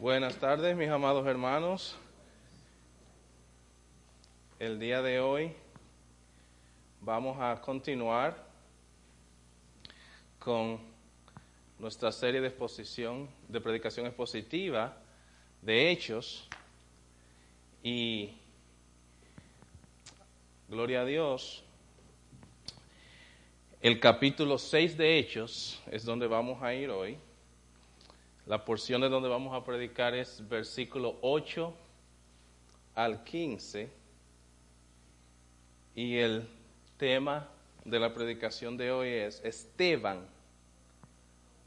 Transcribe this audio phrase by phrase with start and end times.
[0.00, 1.96] Buenas tardes, mis amados hermanos.
[4.60, 5.52] El día de hoy
[7.00, 8.46] vamos a continuar
[10.38, 10.78] con
[11.80, 14.96] nuestra serie de exposición, de predicación expositiva
[15.62, 16.46] de Hechos.
[17.82, 18.30] Y
[20.68, 21.64] gloria a Dios,
[23.80, 27.18] el capítulo 6 de Hechos es donde vamos a ir hoy.
[28.48, 31.70] La porción de donde vamos a predicar es versículo 8
[32.94, 33.90] al 15.
[35.94, 36.48] Y el
[36.96, 37.46] tema
[37.84, 40.26] de la predicación de hoy es Esteban,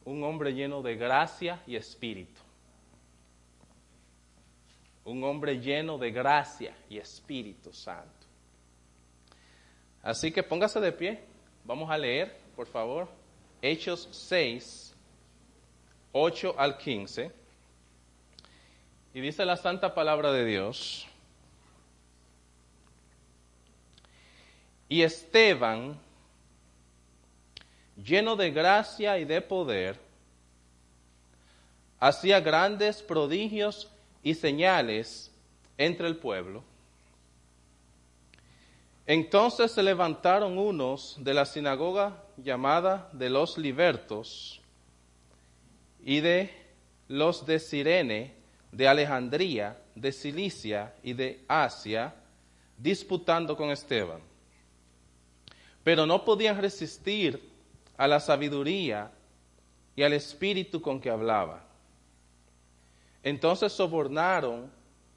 [0.05, 2.41] un hombre lleno de gracia y espíritu.
[5.05, 8.25] Un hombre lleno de gracia y espíritu santo.
[10.01, 11.19] Así que póngase de pie.
[11.63, 13.07] Vamos a leer, por favor,
[13.61, 14.90] Hechos 6,
[16.11, 17.31] 8 al 15.
[19.13, 21.07] Y dice la santa palabra de Dios.
[24.87, 25.97] Y Esteban,
[27.95, 29.99] lleno de gracia y de poder,
[31.99, 33.89] hacía grandes prodigios
[34.23, 35.31] y señales
[35.77, 36.63] entre el pueblo.
[39.05, 44.60] Entonces se levantaron unos de la sinagoga llamada de los libertos
[46.03, 46.49] y de
[47.07, 48.33] los de Sirene,
[48.71, 52.15] de Alejandría, de Cilicia y de Asia,
[52.77, 54.19] disputando con Esteban.
[55.83, 57.51] Pero no podían resistir
[57.97, 59.11] a la sabiduría
[59.95, 61.63] y al espíritu con que hablaba.
[63.23, 64.71] Entonces sobornaron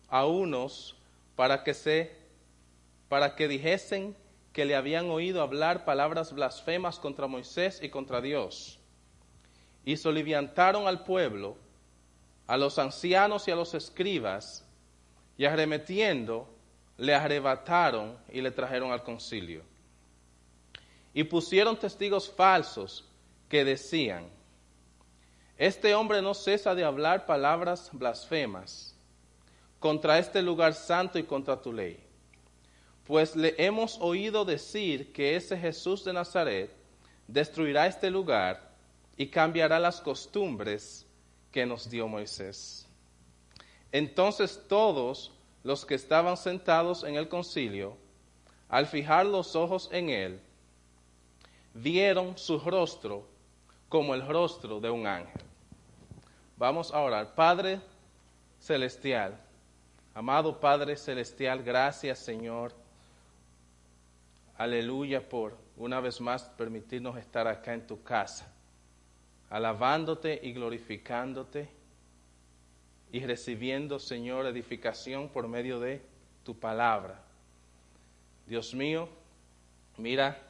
[0.09, 0.97] a unos
[1.37, 2.25] para que se
[3.09, 4.17] para que dijesen
[4.53, 8.79] que le habían oído hablar palabras blasfemas contra Moisés y contra Dios.
[9.85, 11.57] Y soliviantaron al pueblo,
[12.47, 14.65] a los ancianos y a los escribas,
[15.37, 16.49] y arremetiendo,
[16.97, 19.63] le arrebataron y le trajeron al concilio.
[21.13, 23.05] Y pusieron testigos falsos
[23.49, 24.27] que decían,
[25.59, 28.97] este hombre no cesa de hablar palabras blasfemas
[29.79, 32.05] contra este lugar santo y contra tu ley
[33.07, 36.71] pues le hemos oído decir que ese Jesús de Nazaret
[37.29, 38.74] destruirá este lugar
[39.17, 41.07] y cambiará las costumbres
[41.51, 42.87] que nos dio Moisés.
[43.93, 45.33] Entonces todos
[45.63, 47.97] los que estaban sentados en el concilio,
[48.69, 50.41] al fijar los ojos en él,
[51.75, 53.27] vieron su rostro
[53.89, 55.43] como el rostro de un ángel.
[56.57, 57.35] Vamos a orar.
[57.35, 57.81] Padre
[58.59, 59.39] Celestial,
[60.15, 62.73] amado Padre Celestial, gracias Señor
[64.57, 68.47] Aleluya por una vez más permitirnos estar acá en tu casa,
[69.55, 71.69] alabándote y glorificándote
[73.13, 76.03] y recibiendo, Señor, edificación por medio de
[76.43, 77.23] tu palabra.
[78.49, 79.09] Dios mío,
[79.97, 80.43] mira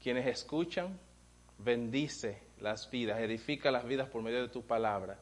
[0.00, 0.96] quienes escuchan,
[1.58, 5.18] bendice las vidas, edifica las vidas por medio de tu palabra.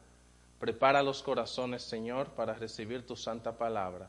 [0.59, 4.07] Prepara los corazones, Señor, para recibir tu santa palabra.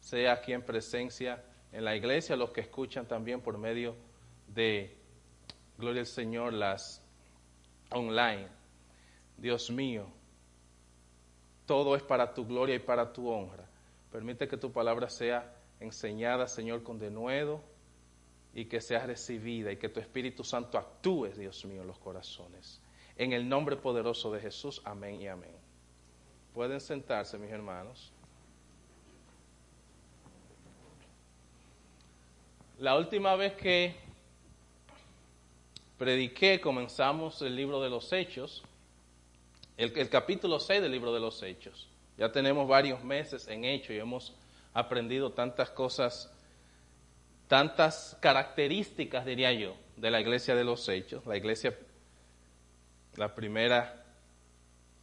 [0.00, 1.42] Sea aquí en presencia
[1.72, 3.96] en la iglesia, los que escuchan también por medio
[4.48, 4.98] de,
[5.78, 7.02] gloria al Señor, las
[7.90, 8.48] online.
[9.36, 10.06] Dios mío,
[11.66, 13.64] todo es para tu gloria y para tu honra.
[14.10, 17.62] Permite que tu palabra sea enseñada, Señor, con denuedo
[18.54, 22.80] y que sea recibida y que tu Espíritu Santo actúe, Dios mío, en los corazones.
[23.16, 25.54] En el nombre poderoso de Jesús, amén y amén.
[26.54, 28.12] Pueden sentarse, mis hermanos.
[32.78, 33.94] La última vez que
[36.00, 38.62] prediqué, comenzamos el libro de los Hechos,
[39.76, 41.90] el, capítulo 6 del libro de los Hechos.
[42.16, 44.34] Ya tenemos varios meses en Hechos y hemos
[44.72, 46.32] aprendido tantas cosas,
[47.48, 51.78] tantas características, diría yo, de la iglesia de los Hechos, la iglesia,
[53.16, 54.02] la primera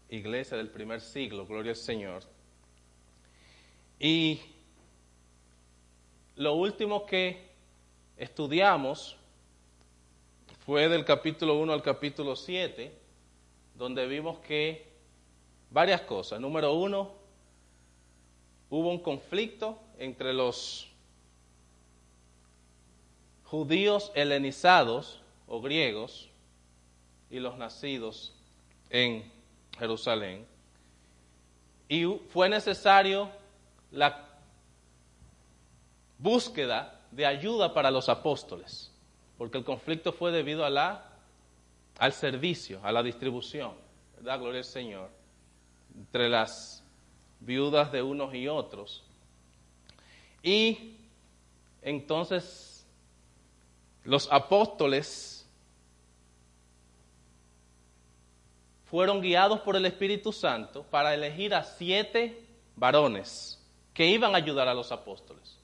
[0.10, 2.24] iglesia del primer siglo, gloria al Señor.
[4.00, 4.42] Y
[6.38, 7.52] lo último que
[8.18, 9.17] estudiamos
[10.68, 12.92] fue del capítulo 1 al capítulo 7,
[13.76, 14.86] donde vimos que
[15.72, 16.42] varias cosas.
[16.42, 17.14] Número uno,
[18.70, 20.90] hubo un conflicto entre los
[23.46, 26.28] judíos helenizados o griegos
[27.30, 28.34] y los nacidos
[28.90, 29.24] en
[29.80, 30.46] Jerusalén.
[31.88, 33.30] Y fue necesario
[33.90, 34.38] la
[36.18, 38.92] búsqueda de ayuda para los apóstoles,
[39.38, 41.06] porque el conflicto fue debido a la,
[42.00, 43.74] al servicio, a la distribución,
[44.16, 44.40] ¿verdad?
[44.40, 45.10] Gloria al Señor,
[45.96, 46.84] entre las
[47.40, 49.04] viudas de unos y otros.
[50.42, 50.96] Y
[51.82, 52.86] entonces
[54.04, 55.46] los apóstoles
[58.86, 62.46] fueron guiados por el Espíritu Santo para elegir a siete
[62.76, 63.62] varones
[63.94, 65.58] que iban a ayudar a los apóstoles.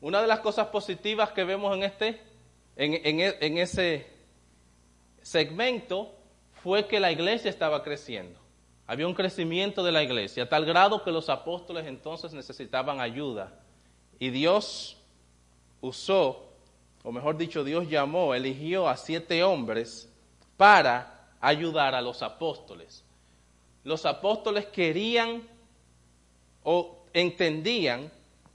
[0.00, 2.20] Una de las cosas positivas que vemos en este,
[2.76, 4.06] en, en ese
[5.22, 6.14] segmento,
[6.62, 8.38] fue que la iglesia estaba creciendo.
[8.86, 13.60] Había un crecimiento de la iglesia, tal grado que los apóstoles entonces necesitaban ayuda.
[14.18, 14.96] Y Dios
[15.80, 16.48] usó,
[17.02, 20.08] o mejor dicho, Dios llamó, eligió a siete hombres
[20.56, 23.04] para ayudar a los apóstoles.
[23.82, 25.42] Los apóstoles querían
[26.62, 28.10] o entendían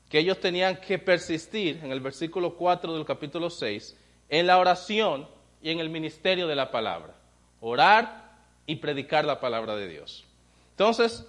[0.10, 3.98] que ellos tenían que persistir, en el versículo 4 del capítulo 6,
[4.32, 5.28] en la oración
[5.62, 7.14] y en el ministerio de la palabra.
[7.60, 8.32] Orar
[8.66, 10.26] y predicar la palabra de Dios.
[10.72, 11.28] Entonces,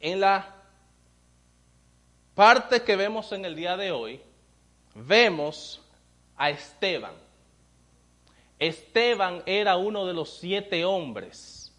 [0.00, 0.54] en la
[2.34, 4.22] parte que vemos en el día de hoy,
[4.94, 5.82] vemos
[6.36, 7.12] a Esteban.
[8.60, 11.74] Esteban era uno de los siete hombres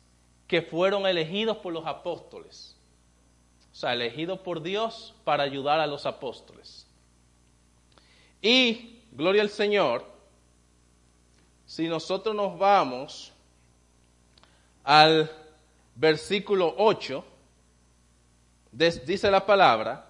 [0.48, 2.76] que fueron elegidos por los apóstoles.
[3.72, 6.86] O sea, elegidos por Dios para ayudar a los apóstoles.
[8.42, 10.06] Y, gloria al Señor,
[11.66, 13.34] si nosotros nos vamos
[14.86, 15.30] al
[15.94, 17.26] versículo 8,
[18.72, 20.10] dice la palabra,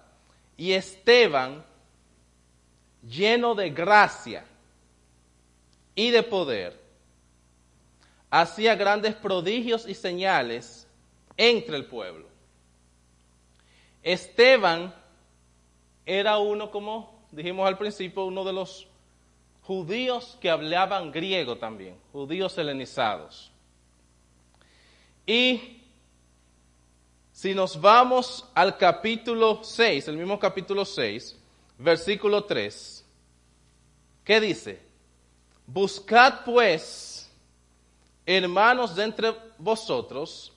[0.56, 1.64] y Esteban,
[3.02, 4.44] lleno de gracia
[5.96, 6.80] y de poder,
[8.30, 10.86] hacía grandes prodigios y señales
[11.36, 12.28] entre el pueblo.
[14.04, 14.94] Esteban
[16.06, 18.86] era uno, como dijimos al principio, uno de los
[19.62, 23.50] judíos que hablaban griego también, judíos helenizados.
[25.26, 25.80] Y
[27.32, 31.38] si nos vamos al capítulo 6, el mismo capítulo 6,
[31.78, 33.04] versículo 3,
[34.24, 34.82] ¿qué dice?
[35.66, 37.30] Buscad pues,
[38.26, 40.52] hermanos de entre vosotros,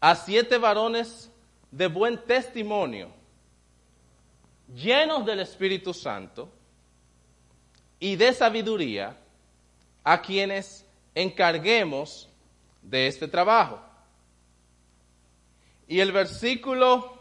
[0.00, 1.30] a siete varones
[1.70, 3.10] de buen testimonio,
[4.74, 6.48] llenos del Espíritu Santo
[8.02, 9.16] y de sabiduría,
[10.02, 10.84] a quienes
[11.14, 12.28] encarguemos
[12.82, 13.80] de este trabajo.
[15.86, 17.16] Y el versículo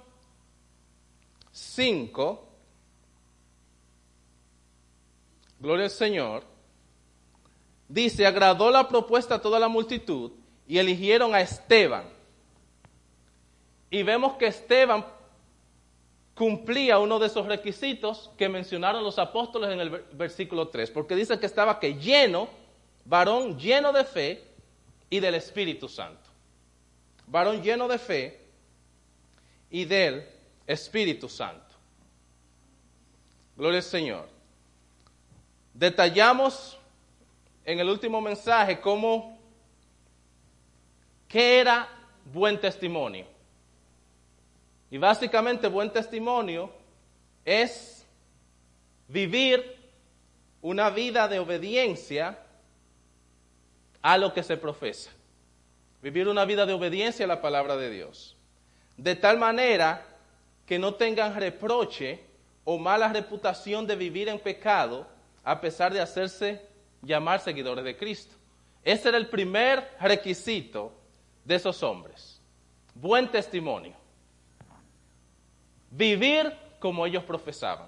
[1.51, 2.47] 5,
[5.59, 6.45] gloria al Señor,
[7.87, 10.31] dice, agradó la propuesta a toda la multitud
[10.67, 12.05] y eligieron a Esteban.
[13.91, 15.05] Y vemos que Esteban
[16.35, 21.39] cumplía uno de esos requisitos que mencionaron los apóstoles en el versículo 3, porque dice
[21.39, 22.49] que estaba que lleno,
[23.05, 24.43] varón lleno de fe
[25.09, 26.29] y del Espíritu Santo.
[27.27, 28.41] Varón lleno de fe
[29.69, 30.25] y del
[30.67, 31.75] Espíritu Santo.
[33.55, 34.29] Gloria al Señor.
[35.73, 36.77] Detallamos
[37.65, 39.37] en el último mensaje cómo,
[41.27, 41.87] qué era
[42.25, 43.25] buen testimonio.
[44.91, 46.69] Y básicamente buen testimonio
[47.43, 48.05] es
[49.07, 49.77] vivir
[50.61, 52.38] una vida de obediencia
[54.03, 55.09] a lo que se profesa.
[56.03, 58.38] Vivir una vida de obediencia a la palabra de Dios
[59.01, 60.05] de tal manera
[60.65, 62.19] que no tengan reproche
[62.63, 65.07] o mala reputación de vivir en pecado
[65.43, 66.62] a pesar de hacerse
[67.01, 68.36] llamar seguidores de Cristo.
[68.83, 70.93] Ese era el primer requisito
[71.43, 72.39] de esos hombres.
[72.93, 73.95] Buen testimonio.
[75.91, 77.88] Vivir como ellos profesaban.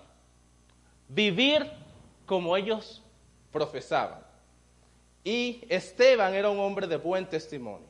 [1.08, 1.70] Vivir
[2.26, 3.02] como ellos
[3.52, 4.20] profesaban.
[5.24, 7.88] Y Esteban era un hombre de buen testimonio.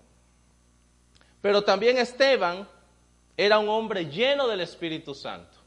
[1.41, 2.67] Pero también Esteban
[3.35, 5.57] era un hombre lleno del Espíritu Santo,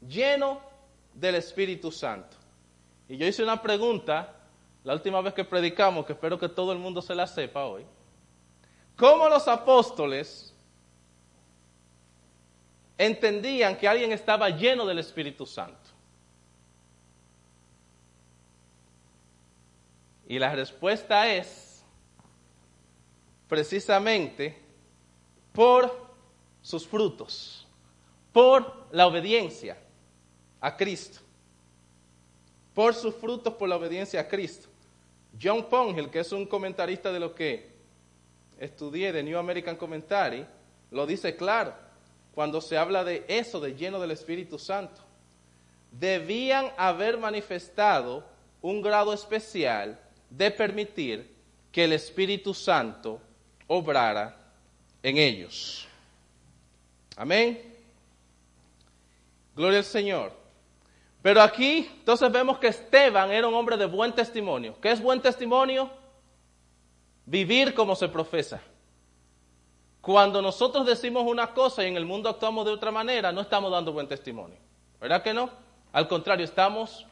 [0.00, 0.60] lleno
[1.12, 2.36] del Espíritu Santo.
[3.08, 4.34] Y yo hice una pregunta
[4.84, 7.84] la última vez que predicamos, que espero que todo el mundo se la sepa hoy.
[8.96, 10.51] ¿Cómo los apóstoles
[13.06, 15.90] entendían que alguien estaba lleno del Espíritu Santo?
[20.28, 21.84] Y la respuesta es
[23.48, 24.56] precisamente
[25.52, 26.10] por
[26.62, 27.66] sus frutos
[28.32, 29.76] por la obediencia
[30.60, 31.18] a Cristo.
[32.72, 34.68] Por sus frutos por la obediencia a Cristo.
[35.40, 37.72] John Pongel, que es un comentarista de lo que
[38.58, 40.46] estudié de New American Commentary,
[40.90, 41.74] lo dice claro
[42.34, 45.00] cuando se habla de eso, de lleno del Espíritu Santo.
[45.90, 48.24] Debían haber manifestado
[48.62, 49.98] un grado especial
[50.30, 51.30] de permitir
[51.70, 53.20] que el Espíritu Santo
[53.66, 54.36] obrara
[55.02, 55.86] en ellos.
[57.16, 57.74] Amén.
[59.54, 60.32] Gloria al Señor.
[61.20, 64.76] Pero aquí entonces vemos que Esteban era un hombre de buen testimonio.
[64.80, 65.90] ¿Qué es buen testimonio?
[67.26, 68.60] Vivir como se profesa.
[70.02, 73.70] Cuando nosotros decimos una cosa y en el mundo actuamos de otra manera, no estamos
[73.70, 74.58] dando buen testimonio.
[75.00, 75.48] ¿Verdad que no?
[75.92, 77.06] Al contrario, estamos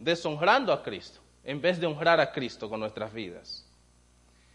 [0.00, 3.64] deshonrando a Cristo en vez de honrar a Cristo con nuestras vidas.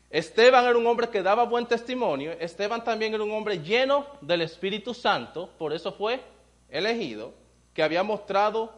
[0.09, 2.33] Esteban era un hombre que daba buen testimonio.
[2.33, 6.21] Esteban también era un hombre lleno del Espíritu Santo, por eso fue
[6.67, 7.33] elegido,
[7.73, 8.73] que había mostrado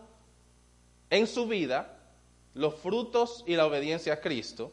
[1.10, 1.98] en su vida
[2.54, 4.72] los frutos y la obediencia a Cristo.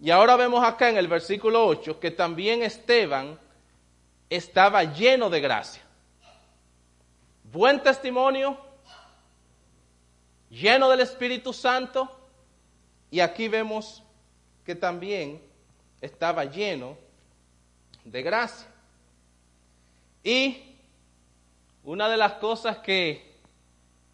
[0.00, 3.38] Y ahora vemos acá en el versículo 8 que también Esteban
[4.30, 5.82] estaba lleno de gracia.
[7.44, 8.58] Buen testimonio,
[10.50, 12.08] lleno del Espíritu Santo,
[13.10, 14.02] y aquí vemos
[14.64, 15.42] que también
[16.00, 16.96] estaba lleno
[18.04, 18.68] de gracia.
[20.22, 20.76] Y
[21.82, 23.34] una de las cosas que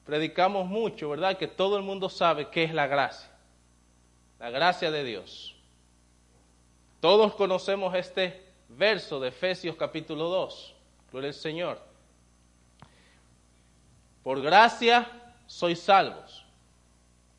[0.06, 1.36] predicamos mucho, ¿verdad?
[1.36, 3.30] Que todo el mundo sabe qué es la gracia.
[4.38, 5.53] La gracia de Dios.
[7.04, 10.74] Todos conocemos este verso de Efesios capítulo 2.
[11.12, 11.78] Gloria al Señor.
[14.22, 15.06] Por gracia
[15.46, 16.46] sois salvos,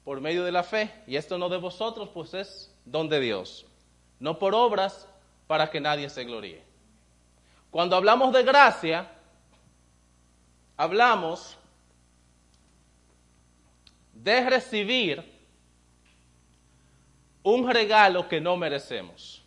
[0.04, 0.94] por medio de la fe.
[1.08, 3.66] Y esto no de vosotros, pues es don de Dios
[4.20, 5.08] no por obras
[5.48, 6.64] para que nadie se gloríe.
[7.72, 9.10] Cuando hablamos de gracia,
[10.78, 11.58] hablamos
[14.14, 15.24] de recibir
[17.42, 19.42] un regalo que no merecemos,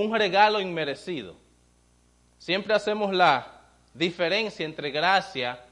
[0.00, 1.36] un regalo inmerecido.
[2.38, 3.62] Siempre hacemos la
[3.94, 5.64] diferencia entre gracia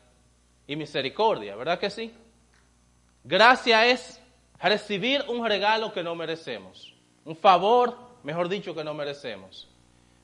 [0.67, 2.13] y misericordia, ¿verdad que sí?
[3.23, 4.21] Gracia es
[4.61, 9.69] recibir un regalo que no merecemos un favor, mejor dicho, que no merecemos.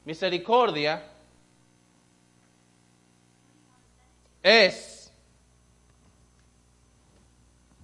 [0.04, 1.04] Misericordia
[4.42, 5.12] es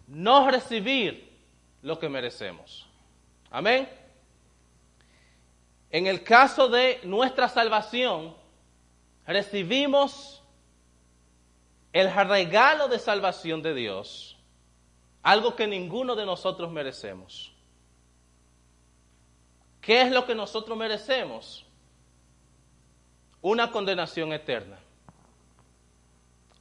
[0.06, 1.36] no recibir
[1.82, 2.86] lo que merecemos.
[3.50, 3.88] Amén.
[5.90, 8.34] En el caso de nuestra salvación,
[9.26, 10.42] recibimos
[11.92, 14.36] el regalo de salvación de Dios,
[15.22, 17.52] algo que ninguno de nosotros merecemos.
[19.80, 21.64] ¿Qué es lo que nosotros merecemos?
[23.40, 24.78] Una condenación eterna.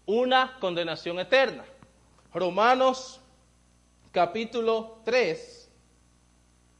[0.06, 1.66] Una condenación eterna.
[2.34, 3.20] Romanos
[4.12, 5.70] capítulo 3,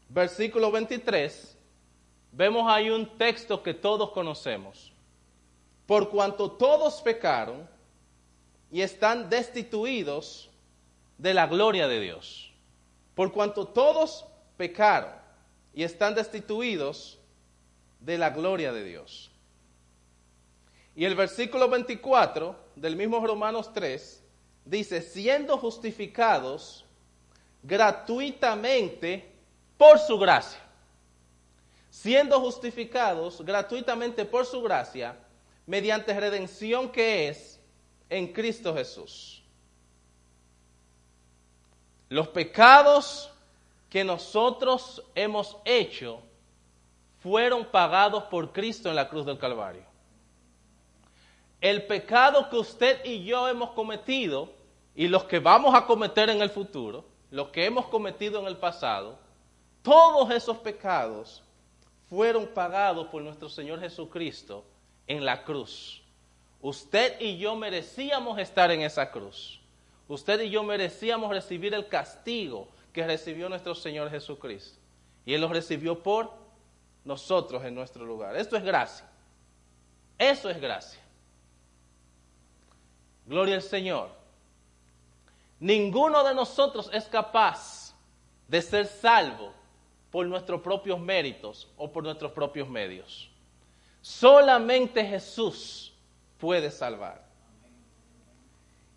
[0.10, 1.57] versículo 23,
[2.38, 4.94] vemos ahí un texto que todos conocemos.
[5.88, 7.68] Por cuanto todos pecaron
[8.72, 10.50] y están destituidos
[11.18, 12.54] de la gloria de Dios.
[13.16, 14.24] Por cuanto todos
[14.56, 15.12] pecaron
[15.74, 17.18] y están destituidos
[18.00, 19.32] de la gloria de Dios.
[20.96, 24.24] Y el versículo 24 del mismo Romanos 3
[24.64, 26.86] dice, siendo justificados
[27.64, 29.32] gratuitamente
[29.78, 30.67] por su gracia.
[31.98, 35.18] Siendo justificados gratuitamente por su gracia,
[35.66, 37.60] mediante redención que es
[38.08, 39.42] en Cristo Jesús.
[42.08, 43.32] Los pecados
[43.90, 46.22] que nosotros hemos hecho
[47.24, 49.82] fueron pagados por Cristo en la cruz del Calvario.
[51.60, 54.54] El pecado que usted y yo hemos cometido
[54.94, 58.58] y los que vamos a cometer en el futuro, los que hemos cometido en el
[58.58, 59.18] pasado,
[59.82, 61.42] todos esos pecados
[62.10, 64.64] fueron pagados por nuestro Señor Jesucristo
[65.08, 66.02] en la cruz.
[66.62, 69.60] Usted y yo merecíamos estar en esa cruz.
[70.08, 74.80] Usted y yo merecíamos recibir el castigo que recibió nuestro Señor Jesucristo.
[75.26, 76.32] Y Él lo recibió por
[77.04, 78.36] nosotros en nuestro lugar.
[78.36, 79.06] Esto es gracia.
[80.18, 81.00] Eso es gracia.
[83.26, 84.10] Gloria al Señor.
[85.60, 87.94] Ninguno de nosotros es capaz
[88.48, 89.54] de ser salvo
[90.12, 93.30] por nuestros propios méritos o por nuestros propios medios.
[94.02, 95.94] Solamente Jesús
[96.38, 97.26] puede salvar.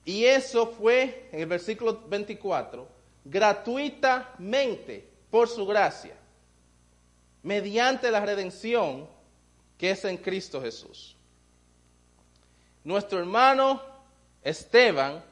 [0.05, 2.89] Y eso fue en el versículo 24
[3.25, 6.17] gratuitamente por su gracia,
[7.43, 9.09] mediante la redención
[9.79, 11.17] que es en Cristo Jesús.
[12.83, 13.83] Nuestro hermano
[14.43, 15.23] Esteban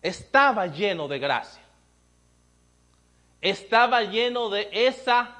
[0.00, 1.63] estaba lleno de gracia,
[3.44, 5.36] estaba lleno de esa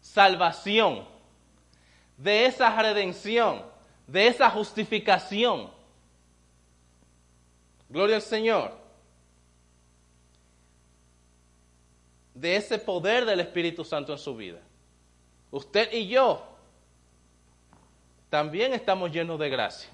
[0.00, 1.06] salvación,
[2.16, 3.62] de esa redención,
[4.08, 5.70] de esa justificación.
[7.88, 8.80] Gloria al Señor.
[12.40, 14.60] de ese poder del Espíritu Santo en su vida.
[15.50, 16.42] Usted y yo
[18.30, 19.90] también estamos llenos de gracia.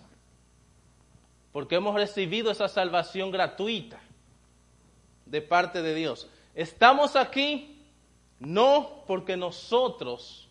[1.50, 3.98] Porque hemos recibido esa salvación gratuita
[5.24, 6.28] de parte de Dios.
[6.56, 7.86] Estamos aquí
[8.40, 10.48] no porque nosotros,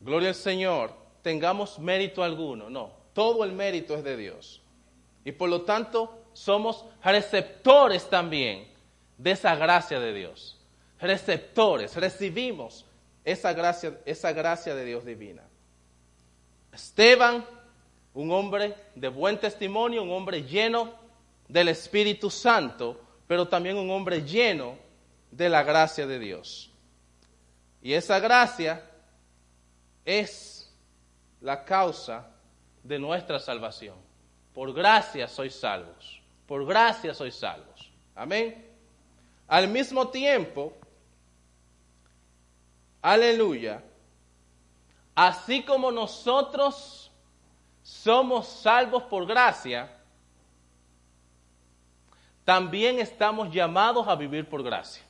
[0.00, 4.62] gloria al Señor, tengamos mérito alguno, no, todo el mérito es de Dios.
[5.24, 8.68] Y por lo tanto somos receptores también
[9.16, 10.56] de esa gracia de Dios.
[11.00, 12.84] Receptores, recibimos
[13.24, 15.42] esa gracia, esa gracia de Dios divina.
[16.72, 17.44] Esteban,
[18.14, 21.07] un hombre de buen testimonio, un hombre lleno
[21.48, 24.76] del Espíritu Santo, pero también un hombre lleno
[25.30, 26.70] de la gracia de Dios.
[27.82, 28.84] Y esa gracia
[30.04, 30.74] es
[31.40, 32.30] la causa
[32.82, 33.96] de nuestra salvación.
[34.52, 36.20] Por gracia sois salvos.
[36.46, 37.92] Por gracia sois salvos.
[38.14, 38.66] Amén.
[39.46, 40.74] Al mismo tiempo,
[43.00, 43.82] aleluya,
[45.14, 47.10] así como nosotros
[47.82, 49.97] somos salvos por gracia,
[52.48, 55.02] también estamos llamados a vivir por gracia.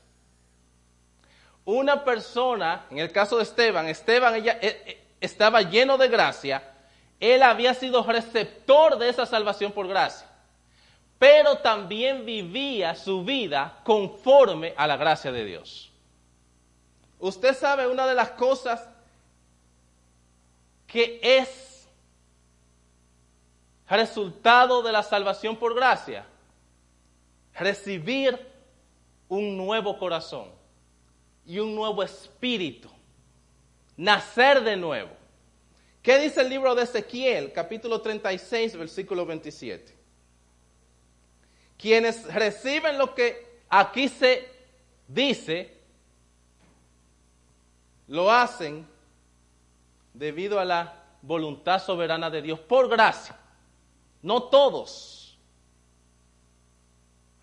[1.64, 6.74] Una persona, en el caso de Esteban, Esteban eh, eh, estaba lleno de gracia,
[7.20, 10.26] él había sido receptor de esa salvación por gracia,
[11.16, 15.92] pero también vivía su vida conforme a la gracia de Dios.
[17.20, 18.84] Usted sabe una de las cosas
[20.88, 21.86] que es
[23.88, 26.26] resultado de la salvación por gracia
[27.58, 28.38] recibir
[29.28, 30.48] un nuevo corazón
[31.44, 32.88] y un nuevo espíritu,
[33.96, 35.10] nacer de nuevo.
[36.02, 39.96] ¿Qué dice el libro de Ezequiel, capítulo 36, versículo 27?
[41.76, 44.48] Quienes reciben lo que aquí se
[45.06, 45.76] dice,
[48.06, 48.86] lo hacen
[50.14, 53.36] debido a la voluntad soberana de Dios, por gracia.
[54.22, 55.17] No todos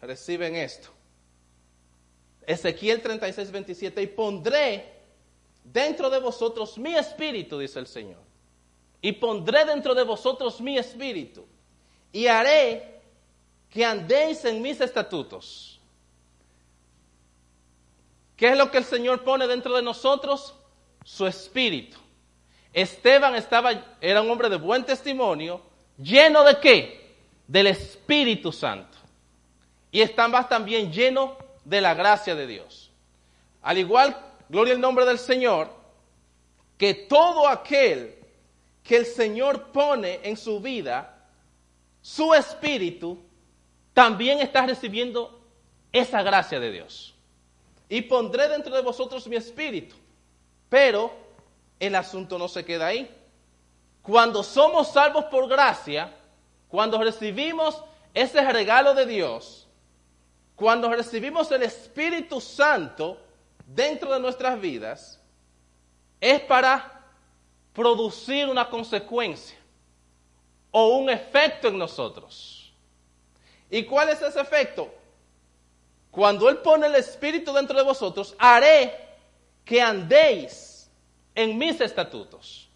[0.06, 0.90] reciben esto.
[2.46, 4.94] Ezequiel 36, 27, y pondré
[5.64, 8.22] dentro de vosotros mi espíritu, dice el Señor,
[9.02, 11.46] y pondré dentro de vosotros mi espíritu,
[12.12, 13.02] y haré
[13.70, 15.82] que andéis en mis estatutos.
[18.38, 20.54] ¿Qué es lo que el Señor pone dentro de nosotros?
[21.04, 21.98] Su espíritu.
[22.74, 25.62] Esteban estaba, era un hombre de buen testimonio,
[25.98, 27.16] lleno de qué?
[27.48, 28.95] Del Espíritu Santo
[29.96, 32.92] y están también llenos de la gracia de Dios.
[33.62, 34.14] Al igual,
[34.50, 35.70] gloria al nombre del Señor,
[36.78, 38.14] que todo aquel
[38.84, 41.26] que el Señor pone en su vida,
[42.02, 43.20] su espíritu,
[43.94, 45.40] también está recibiendo
[45.94, 47.16] esa gracia de Dios.
[47.88, 49.96] Y pondré dentro de vosotros mi espíritu.
[50.68, 51.14] Pero
[51.80, 53.10] el asunto no se queda ahí.
[54.02, 56.14] Cuando somos salvos por gracia,
[56.68, 57.82] cuando recibimos
[58.14, 59.65] ese regalo de Dios,
[60.56, 63.18] cuando recibimos el Espíritu Santo
[63.66, 65.20] dentro de nuestras vidas,
[66.22, 67.04] es para
[67.74, 69.58] producir una consecuencia
[70.72, 72.74] o un efecto en nosotros.
[73.70, 74.94] ¿Y cuál es ese efecto?
[76.10, 78.96] Cuando Él pone el Espíritu dentro de vosotros, haré
[79.66, 80.90] que andéis
[81.34, 82.70] en mis estatutos.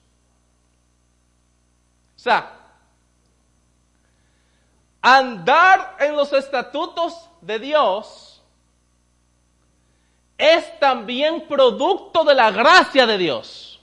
[2.18, 2.59] O sea,
[5.02, 8.42] andar en los estatutos de Dios
[10.38, 13.80] es también producto de la gracia de Dios.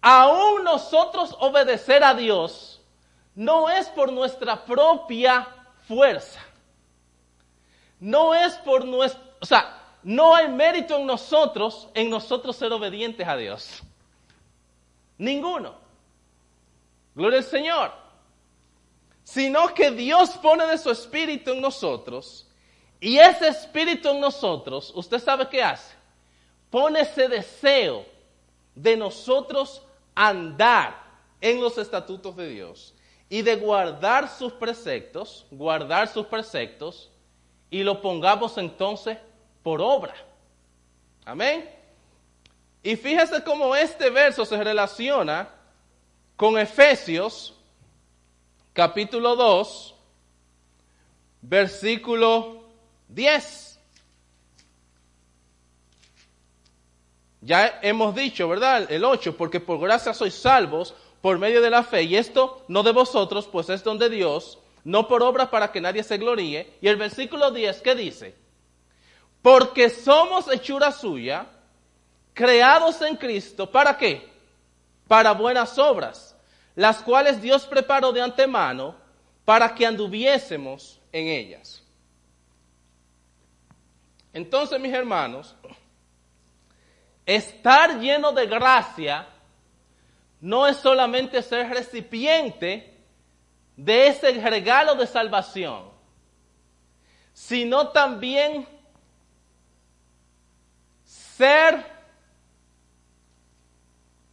[0.00, 2.80] Aún nosotros obedecer a Dios
[3.34, 5.46] no es por nuestra propia
[5.86, 6.40] fuerza.
[7.98, 13.28] No es por nuestra, o sea, no hay mérito en nosotros, en nosotros ser obedientes
[13.28, 13.82] a Dios.
[15.18, 15.89] Ninguno.
[17.14, 18.00] Gloria al Señor
[19.30, 22.48] sino que Dios pone de su espíritu en nosotros
[22.98, 25.94] y ese espíritu en nosotros, usted sabe qué hace,
[26.68, 28.04] pone ese deseo
[28.74, 29.82] de nosotros
[30.16, 31.00] andar
[31.40, 32.92] en los estatutos de Dios
[33.28, 37.08] y de guardar sus preceptos, guardar sus preceptos
[37.70, 39.16] y lo pongamos entonces
[39.62, 40.14] por obra.
[41.24, 41.70] Amén.
[42.82, 45.48] Y fíjese cómo este verso se relaciona
[46.40, 47.54] con Efesios
[48.72, 49.94] capítulo 2,
[51.42, 52.64] versículo
[53.08, 53.78] 10.
[57.42, 58.90] Ya hemos dicho, ¿verdad?
[58.90, 62.82] El 8, porque por gracia sois salvos por medio de la fe, y esto no
[62.82, 66.72] de vosotros, pues es don de Dios, no por obra para que nadie se gloríe.
[66.80, 68.34] Y el versículo 10, ¿qué dice?
[69.42, 71.48] Porque somos hechura suya,
[72.32, 74.26] creados en Cristo, ¿para qué?
[75.06, 76.29] Para buenas obras,
[76.80, 78.96] las cuales Dios preparó de antemano
[79.44, 81.82] para que anduviésemos en ellas.
[84.32, 85.54] Entonces, mis hermanos,
[87.26, 89.28] estar lleno de gracia
[90.40, 92.98] no es solamente ser recipiente
[93.76, 95.84] de ese regalo de salvación,
[97.34, 98.66] sino también
[101.04, 101.84] ser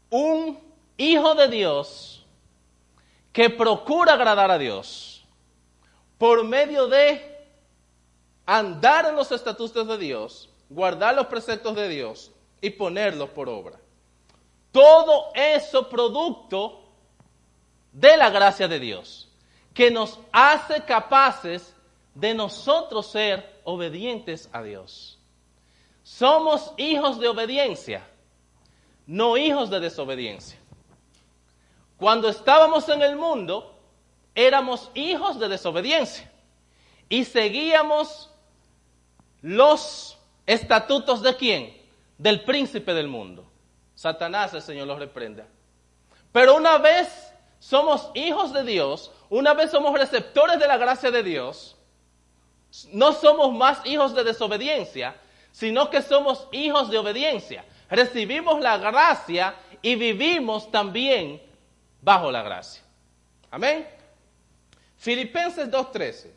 [0.10, 0.58] un
[0.96, 2.24] hijo de Dios
[3.38, 5.24] que procura agradar a Dios
[6.18, 7.46] por medio de
[8.48, 13.80] andar en los estatutos de Dios, guardar los preceptos de Dios y ponerlos por obra.
[14.72, 16.82] Todo eso producto
[17.92, 19.30] de la gracia de Dios,
[19.72, 21.76] que nos hace capaces
[22.16, 25.20] de nosotros ser obedientes a Dios.
[26.02, 28.04] Somos hijos de obediencia,
[29.06, 30.58] no hijos de desobediencia.
[31.98, 33.76] Cuando estábamos en el mundo,
[34.36, 36.32] éramos hijos de desobediencia
[37.10, 38.30] y seguíamos
[39.42, 41.82] los estatutos de quién?
[42.18, 43.50] Del príncipe del mundo.
[43.96, 45.48] Satanás, el Señor los reprenda.
[46.32, 51.24] Pero una vez somos hijos de Dios, una vez somos receptores de la gracia de
[51.24, 51.76] Dios,
[52.92, 55.16] no somos más hijos de desobediencia,
[55.52, 57.66] sino que somos hijos de obediencia.
[57.90, 61.42] Recibimos la gracia y vivimos también
[62.08, 62.82] bajo la gracia.
[63.52, 63.86] Amén.
[64.96, 66.32] Filipenses 2.13.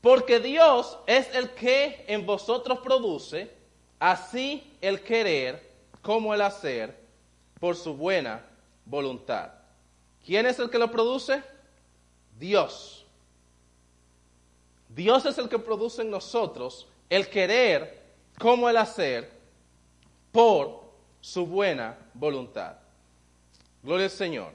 [0.00, 3.52] Porque Dios es el que en vosotros produce
[3.98, 5.70] así el querer
[6.00, 6.98] como el hacer
[7.60, 8.42] por su buena
[8.86, 9.50] voluntad.
[10.24, 11.42] ¿Quién es el que lo produce?
[12.38, 13.04] Dios.
[14.88, 18.02] Dios es el que produce en nosotros el querer
[18.38, 19.30] como el hacer
[20.32, 20.84] por
[21.20, 22.07] su buena voluntad.
[23.82, 24.52] Gloria al Señor.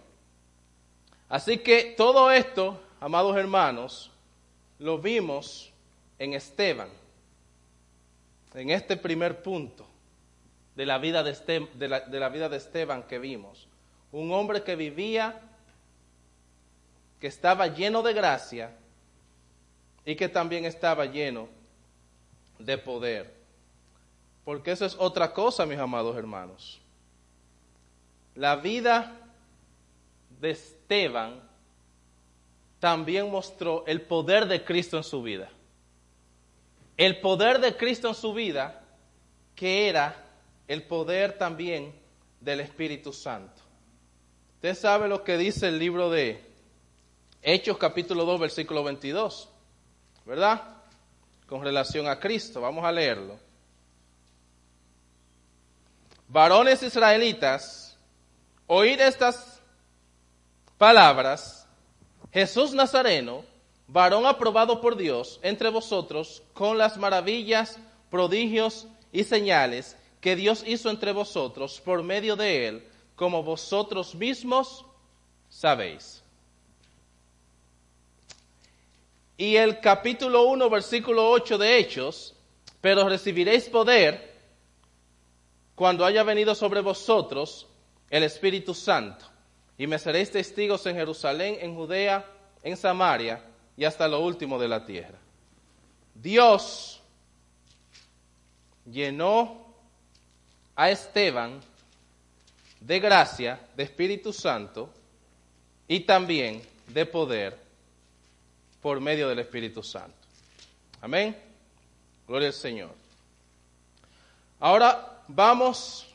[1.30, 4.12] Así que todo esto, amados hermanos,
[4.80, 5.72] lo vimos
[6.20, 6.90] en Esteban,
[8.54, 9.88] en este primer punto
[10.76, 11.88] de la vida de, de,
[12.20, 13.68] la, vida de Esteban que vimos.
[14.12, 15.42] Un hombre que vivía,
[17.20, 18.76] que estaba lleno de gracia
[20.06, 21.48] y que también estaba lleno
[22.60, 23.34] de poder.
[24.44, 26.83] Porque eso es otra cosa, mis amados hermanos.
[28.36, 29.12] La vida
[30.40, 31.42] de Esteban
[32.80, 35.50] también mostró el poder de Cristo en su vida.
[36.98, 38.84] El poder de Cristo en su vida,
[39.56, 40.16] que era
[40.68, 41.94] el poder también
[42.40, 43.62] del Espíritu Santo.
[44.56, 46.42] Usted sabe lo que dice el libro de
[47.42, 49.50] Hechos capítulo 2, versículo 22,
[50.26, 50.62] ¿verdad?
[51.48, 52.62] Con relación a Cristo.
[52.62, 53.38] Vamos a leerlo.
[56.30, 57.83] Varones israelitas,
[58.68, 59.62] oíd estas
[60.78, 61.68] palabras
[62.32, 63.44] Jesús Nazareno,
[63.88, 67.78] varón aprobado por Dios entre vosotros con las maravillas,
[68.10, 74.84] prodigios y señales que Dios hizo entre vosotros por medio de él, como vosotros mismos
[75.50, 76.24] sabéis.
[79.38, 82.36] Y el capítulo 1, versículo 8 de Hechos,
[82.82, 84.34] pero recibiréis poder
[85.76, 87.68] cuando haya venido sobre vosotros
[88.14, 89.26] el Espíritu Santo
[89.76, 92.24] y me seréis testigos en Jerusalén, en Judea,
[92.62, 93.44] en Samaria
[93.76, 95.18] y hasta lo último de la tierra.
[96.14, 97.02] Dios
[98.86, 99.66] llenó
[100.76, 101.60] a Esteban
[102.80, 104.94] de gracia, de Espíritu Santo
[105.88, 107.58] y también de poder
[108.80, 110.28] por medio del Espíritu Santo.
[111.02, 111.36] Amén.
[112.28, 112.94] Gloria al Señor.
[114.60, 116.06] Ahora vamos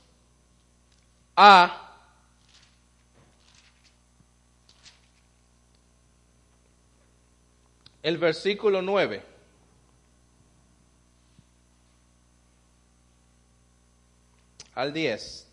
[1.35, 1.87] a
[8.03, 9.23] el versículo 9.
[14.75, 15.47] Al 10.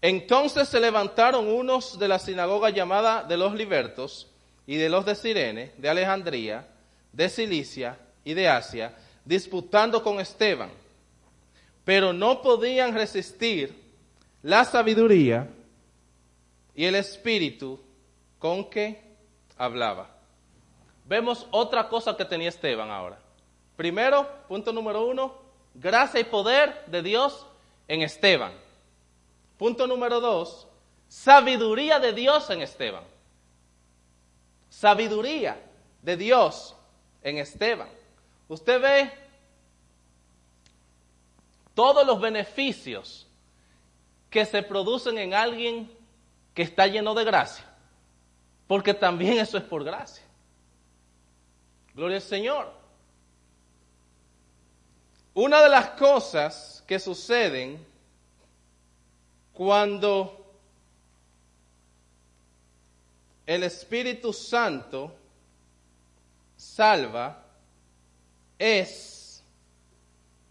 [0.00, 4.28] Entonces se levantaron unos de la sinagoga llamada de los libertos
[4.66, 6.66] y de los de Sirene, de Alejandría,
[7.12, 10.70] de Cilicia y de Asia, disputando con Esteban,
[11.84, 13.80] pero no podían resistir
[14.42, 15.48] la sabiduría
[16.74, 17.78] y el espíritu
[18.38, 19.00] con que
[19.56, 20.11] hablaba
[21.04, 23.18] vemos otra cosa que tenía Esteban ahora.
[23.76, 25.34] Primero, punto número uno,
[25.74, 27.46] gracia y poder de Dios
[27.88, 28.52] en Esteban.
[29.58, 30.66] Punto número dos,
[31.08, 33.04] sabiduría de Dios en Esteban.
[34.68, 35.60] Sabiduría
[36.02, 36.74] de Dios
[37.22, 37.88] en Esteban.
[38.48, 39.10] Usted ve
[41.74, 43.26] todos los beneficios
[44.30, 45.90] que se producen en alguien
[46.54, 47.64] que está lleno de gracia,
[48.66, 50.24] porque también eso es por gracia.
[51.94, 52.72] Gloria al Señor.
[55.34, 57.84] Una de las cosas que suceden
[59.52, 60.42] cuando
[63.46, 65.14] el Espíritu Santo
[66.56, 67.44] salva
[68.58, 69.42] es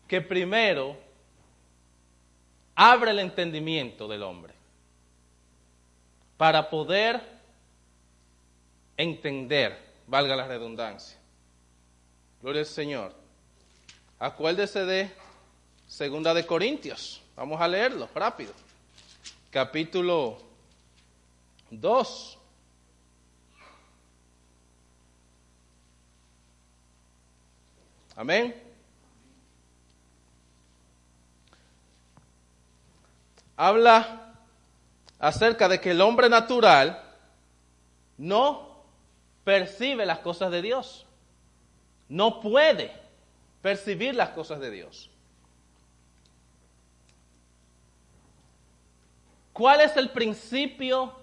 [0.08, 0.98] que primero
[2.76, 4.54] abre el entendimiento del hombre
[6.38, 7.22] para poder
[8.98, 9.78] entender,
[10.08, 11.21] valga la redundancia.
[12.42, 13.14] Gloria al Señor.
[14.18, 15.12] Acuérdese de
[15.86, 17.22] Segunda de Corintios.
[17.36, 18.52] Vamos a leerlo rápido.
[19.52, 20.40] Capítulo
[21.70, 22.38] 2.
[28.16, 28.56] Amén.
[33.56, 34.34] Habla
[35.20, 37.04] acerca de que el hombre natural
[38.18, 38.84] no
[39.44, 41.06] percibe las cosas de Dios.
[42.12, 42.92] No puede
[43.62, 45.10] percibir las cosas de Dios.
[49.54, 51.14] ¿Cuál es el principio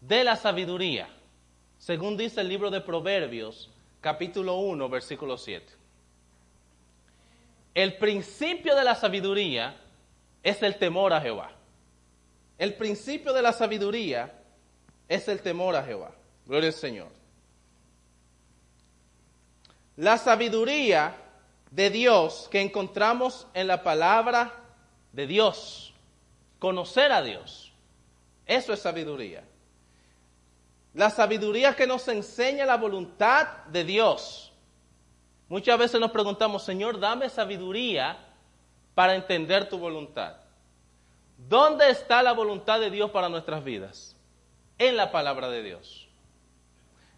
[0.00, 1.08] de la sabiduría?
[1.76, 3.68] Según dice el libro de Proverbios,
[4.00, 5.66] capítulo 1, versículo 7.
[7.74, 9.74] El principio de la sabiduría
[10.44, 11.50] es el temor a Jehová.
[12.58, 14.32] El principio de la sabiduría
[15.08, 16.12] es el temor a Jehová.
[16.46, 17.21] Gloria al Señor.
[19.96, 21.16] La sabiduría
[21.70, 24.52] de Dios que encontramos en la palabra
[25.12, 25.92] de Dios.
[26.58, 27.72] Conocer a Dios.
[28.46, 29.44] Eso es sabiduría.
[30.94, 34.52] La sabiduría que nos enseña la voluntad de Dios.
[35.48, 38.18] Muchas veces nos preguntamos, Señor, dame sabiduría
[38.94, 40.36] para entender tu voluntad.
[41.36, 44.16] ¿Dónde está la voluntad de Dios para nuestras vidas?
[44.78, 46.08] En la palabra de Dios.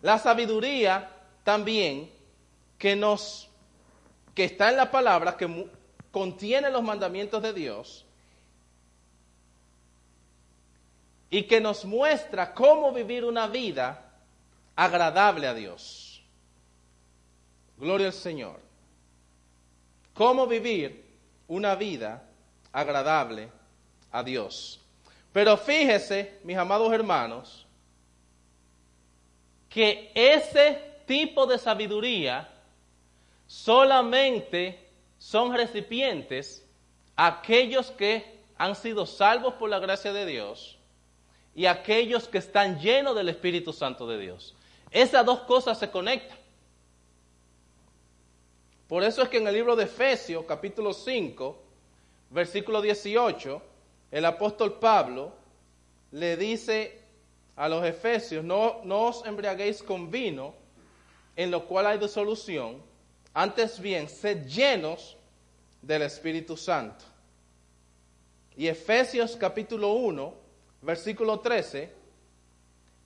[0.03, 1.11] La sabiduría
[1.45, 2.11] también
[2.85, 3.49] que nos
[4.35, 5.71] que está en la palabra que
[6.11, 8.05] contiene los mandamientos de Dios
[11.31, 14.13] y que nos muestra cómo vivir una vida
[14.77, 16.23] agradable a Dios.
[17.79, 18.61] Gloria al Señor.
[20.13, 21.07] ¿Cómo vivir
[21.49, 22.23] una vida
[22.71, 23.49] agradable
[24.13, 24.79] a Dios?
[25.33, 27.67] Pero fíjese, mis amados hermanos,
[29.71, 32.51] que ese tipo de sabiduría
[33.55, 34.79] solamente
[35.17, 36.67] son recipientes
[37.15, 40.77] aquellos que han sido salvos por la gracia de Dios
[41.55, 44.57] y aquellos que están llenos del Espíritu Santo de Dios.
[44.91, 46.37] Esas dos cosas se conectan.
[48.89, 51.57] Por eso es que en el libro de Efesios, capítulo 5,
[52.31, 53.63] versículo 18,
[54.11, 55.33] el apóstol Pablo
[56.11, 57.01] le dice
[57.55, 60.55] a los efesios, no, os embriaguéis con vino,
[61.37, 62.83] en lo cual hay disolución,
[63.35, 65.17] antes bien, sed llenos
[65.83, 67.05] del Espíritu Santo.
[68.57, 70.35] Y Efesios capítulo 1,
[70.81, 71.93] versículo 13,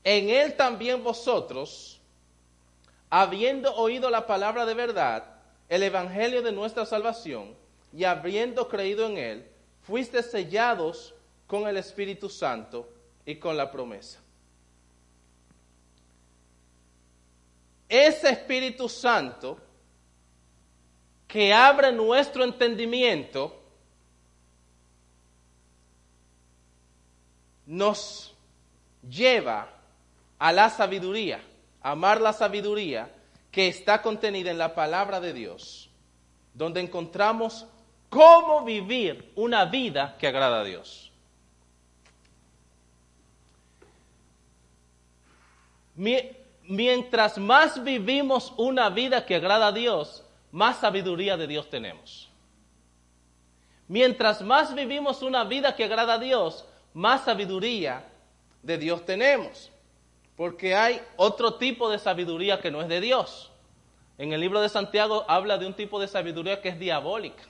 [0.04, 1.98] en él también vosotros,
[3.08, 5.24] habiendo oído la palabra de verdad,
[5.70, 7.54] el Evangelio de nuestra salvación
[7.92, 9.48] y habiendo creído en él,
[9.82, 11.14] fuiste sellados
[11.46, 12.86] con el Espíritu Santo
[13.24, 14.20] y con la promesa.
[17.88, 19.58] Ese Espíritu Santo
[21.28, 23.54] que abre nuestro entendimiento
[27.66, 28.34] nos
[29.06, 29.68] lleva
[30.38, 31.42] a la sabiduría,
[31.82, 33.14] amar la sabiduría
[33.52, 35.90] que está contenida en la palabra de Dios,
[36.54, 37.66] donde encontramos
[38.08, 41.12] cómo vivir una vida que agrada a Dios.
[45.94, 52.28] Mientras más vivimos una vida que agrada a Dios, más sabiduría de Dios tenemos.
[53.86, 58.04] Mientras más vivimos una vida que agrada a Dios, más sabiduría
[58.62, 59.70] de Dios tenemos
[60.38, 63.50] porque hay otro tipo de sabiduría que no es de Dios.
[64.18, 67.42] En el libro de Santiago habla de un tipo de sabiduría que es diabólica.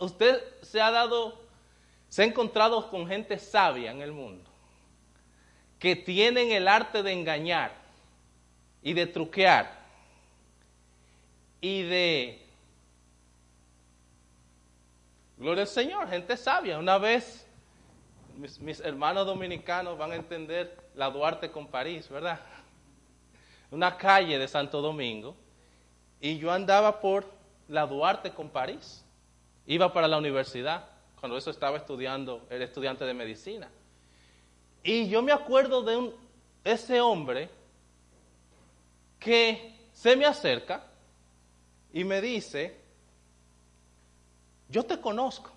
[0.00, 1.38] Usted, se ha dado,
[2.08, 4.48] se ha encontrado con gente sabia en el mundo,
[5.78, 7.74] que tienen el arte de engañar
[8.82, 9.81] y de truquear
[11.62, 12.46] y de...
[15.38, 16.78] Gloria al Señor, gente sabia.
[16.78, 17.46] Una vez
[18.36, 22.40] mis, hermanos dominicanos van a entender la Duarte con París, ¿verdad?
[23.70, 25.34] una calle de Santo Domingo
[26.20, 27.24] y yo andaba por
[27.68, 29.04] la Duarte con París.
[29.66, 33.70] Iba para la universidad, cuando eso estaba estudiando, era estudiante de medicina.
[34.82, 36.14] Y yo me acuerdo de un,
[36.64, 37.48] ese hombre
[39.18, 40.84] que se me acerca
[41.92, 42.76] y me dice,
[44.68, 45.50] yo te conozco.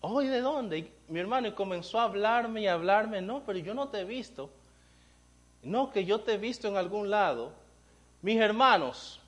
[0.00, 0.92] Oh, ¿y de dónde?
[1.08, 4.50] mi hermano y comenzó a hablarme y hablarme, no, pero yo no te he visto.
[5.62, 7.52] No, que yo te he visto en algún lado.
[8.22, 9.20] Mis hermanos,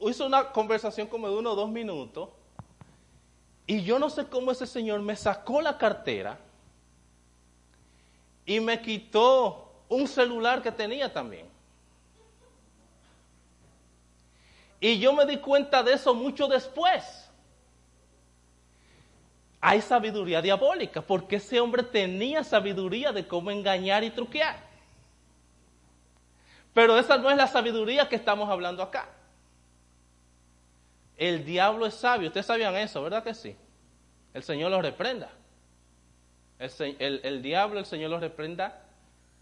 [0.00, 2.28] hizo una conversación como de uno o dos minutos
[3.66, 6.38] y yo no sé cómo ese señor me sacó la cartera
[8.46, 11.46] y me quitó un celular que tenía también.
[14.80, 17.28] Y yo me di cuenta de eso mucho después
[19.60, 24.56] hay sabiduría diabólica, porque ese hombre tenía sabiduría de cómo engañar y truquear.
[26.72, 29.08] Pero esa no es la sabiduría que estamos hablando acá.
[31.16, 33.56] El diablo es sabio, ustedes sabían eso, ¿verdad que sí?
[34.32, 35.30] El Señor los reprenda.
[36.60, 38.84] El, diablo, el Señor los reprenda,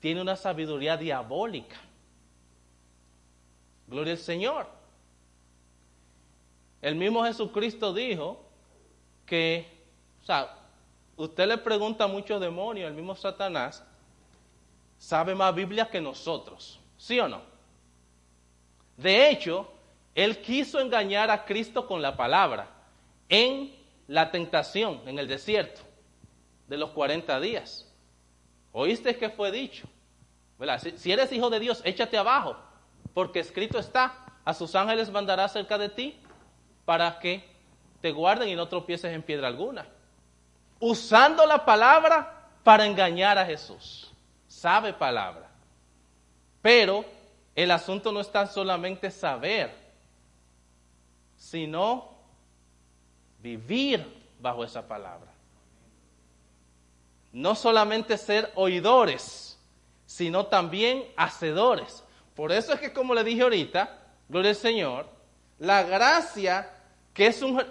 [0.01, 1.77] tiene una sabiduría diabólica.
[3.87, 4.76] Gloria al Señor.
[6.83, 8.45] El mismo Jesucristo dijo
[9.25, 9.77] que
[10.23, 10.59] o sea,
[11.17, 13.85] usted le pregunta a muchos demonios, el mismo Satanás
[14.99, 17.43] sabe más Biblia que nosotros, ¿sí o no?
[18.97, 19.71] De hecho,
[20.17, 22.69] él quiso engañar a Cristo con la palabra
[23.29, 23.73] en
[24.09, 25.83] la tentación, en el desierto,
[26.67, 27.89] de los 40 días.
[28.73, 29.87] ¿Oíste que fue dicho?
[30.81, 32.57] Si, si eres hijo de Dios, échate abajo,
[33.15, 36.19] porque escrito está, a sus ángeles mandará cerca de ti
[36.87, 37.45] para que
[38.01, 39.87] te guarden y no tropieces en piedra alguna
[40.81, 44.13] usando la palabra para engañar a Jesús.
[44.47, 45.49] Sabe palabra.
[46.63, 47.05] Pero
[47.55, 49.75] el asunto no está solamente saber,
[51.37, 52.11] sino
[53.41, 54.05] vivir
[54.41, 55.33] bajo esa palabra.
[57.33, 59.59] No solamente ser oidores,
[60.07, 62.03] sino también hacedores.
[62.35, 65.07] Por eso es que, como le dije ahorita, gloria al Señor,
[65.59, 66.71] la gracia,
[67.17, 67.65] que es un,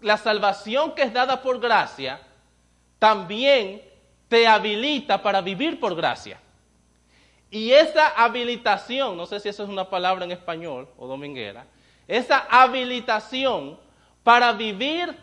[0.00, 2.20] la salvación que es dada por gracia,
[3.00, 3.82] también
[4.28, 6.40] te habilita para vivir por gracia.
[7.50, 11.66] Y esa habilitación, no sé si eso es una palabra en español o dominguera,
[12.06, 13.78] esa habilitación
[14.22, 15.14] para vivir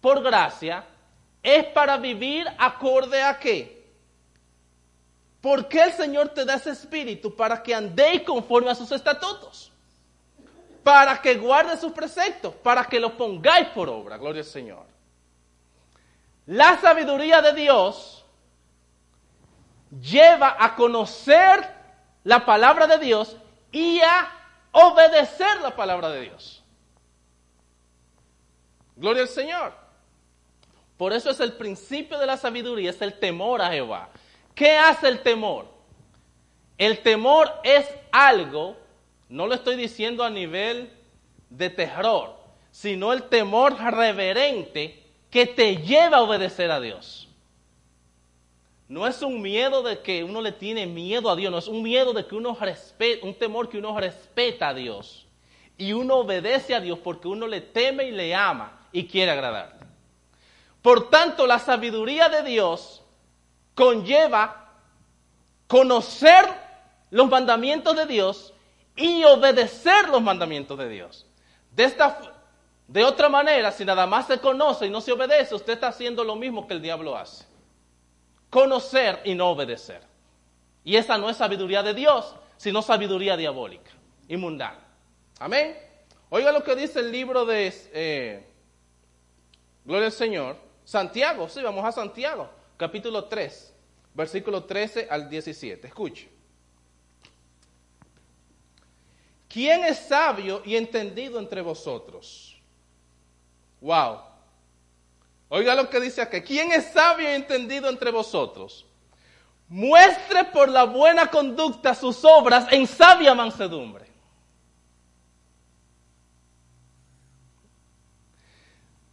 [0.00, 0.84] por gracia
[1.40, 3.88] es para vivir acorde a qué?
[5.40, 7.34] ¿Por qué el Señor te da ese espíritu?
[7.34, 9.70] Para que andéis conforme a sus estatutos.
[10.82, 12.54] Para que guardes sus preceptos.
[12.54, 14.16] Para que los pongáis por obra.
[14.16, 14.86] Gloria al Señor.
[16.46, 18.24] La sabiduría de Dios
[20.00, 21.68] lleva a conocer
[22.24, 23.36] la palabra de Dios
[23.72, 24.30] y a
[24.72, 26.62] obedecer la palabra de Dios.
[28.96, 29.74] Gloria al Señor.
[30.96, 34.10] Por eso es el principio de la sabiduría, es el temor a Jehová.
[34.54, 35.66] ¿Qué hace el temor?
[36.76, 38.76] El temor es algo,
[39.30, 40.90] no lo estoy diciendo a nivel
[41.48, 42.36] de terror,
[42.72, 47.28] sino el temor reverente que te lleva a obedecer a Dios.
[48.88, 51.80] No es un miedo de que uno le tiene miedo a Dios, no es un
[51.80, 55.28] miedo de que uno respeta, un temor que uno respeta a Dios.
[55.78, 59.86] Y uno obedece a Dios porque uno le teme y le ama y quiere agradarle.
[60.82, 63.02] Por tanto, la sabiduría de Dios
[63.76, 64.74] conlleva
[65.68, 66.44] conocer
[67.10, 68.54] los mandamientos de Dios
[69.00, 71.26] y obedecer los mandamientos de Dios.
[71.74, 72.20] De esta,
[72.86, 76.22] de otra manera, si nada más se conoce y no se obedece, usted está haciendo
[76.22, 77.46] lo mismo que el diablo hace.
[78.50, 80.02] Conocer y no obedecer.
[80.84, 83.90] Y esa no es sabiduría de Dios, sino sabiduría diabólica
[84.28, 84.80] y mundana.
[85.38, 85.78] Amén.
[86.28, 88.46] Oiga lo que dice el libro de eh,
[89.84, 90.56] Gloria al Señor.
[90.84, 93.74] Santiago, sí, vamos a Santiago, capítulo 3,
[94.12, 95.86] versículo 13 al 17.
[95.86, 96.39] Escuche.
[99.50, 102.56] ¿Quién es sabio y entendido entre vosotros?
[103.80, 104.20] Wow.
[105.48, 106.40] Oiga lo que dice aquí.
[106.40, 108.86] ¿Quién es sabio y entendido entre vosotros?
[109.68, 114.08] Muestre por la buena conducta sus obras en sabia mansedumbre.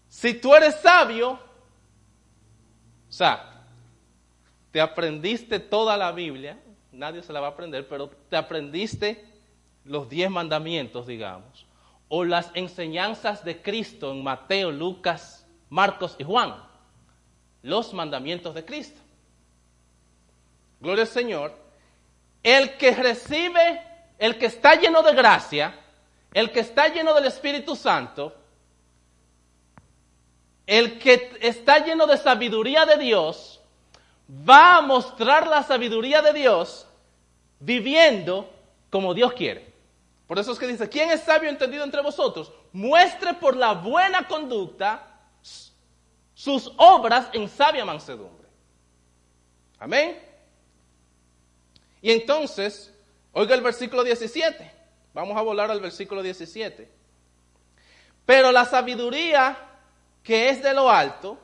[0.08, 3.66] Si tú eres sabio, o sea,
[4.72, 6.60] te aprendiste toda la Biblia,
[6.92, 9.27] nadie se la va a aprender, pero te aprendiste
[9.88, 11.68] los diez mandamientos, digamos
[12.10, 16.56] o las enseñanzas de Cristo en Mateo, Lucas, Marcos y Juan.
[17.64, 19.02] Los mandamientos de Cristo.
[20.80, 21.54] Gloria al Señor.
[22.44, 23.82] El que recibe
[24.20, 25.76] el que está lleno de gracia,
[26.34, 28.34] el que está lleno del Espíritu Santo,
[30.66, 33.60] el que está lleno de sabiduría de Dios,
[34.28, 36.88] va a mostrar la sabiduría de Dios
[37.60, 38.50] viviendo
[38.90, 39.67] como Dios quiere.
[40.28, 42.52] Por eso es que dice, ¿quién es sabio entendido entre vosotros?
[42.74, 45.18] Muestre por la buena conducta
[46.34, 48.48] sus obras en sabia mansedumbre.
[49.80, 50.22] Amén.
[52.02, 52.94] Y entonces,
[53.32, 54.72] oiga el versículo 17.
[55.14, 56.92] Vamos a volar al versículo 17.
[58.26, 59.58] Pero la sabiduría
[60.22, 61.40] que es de lo alto,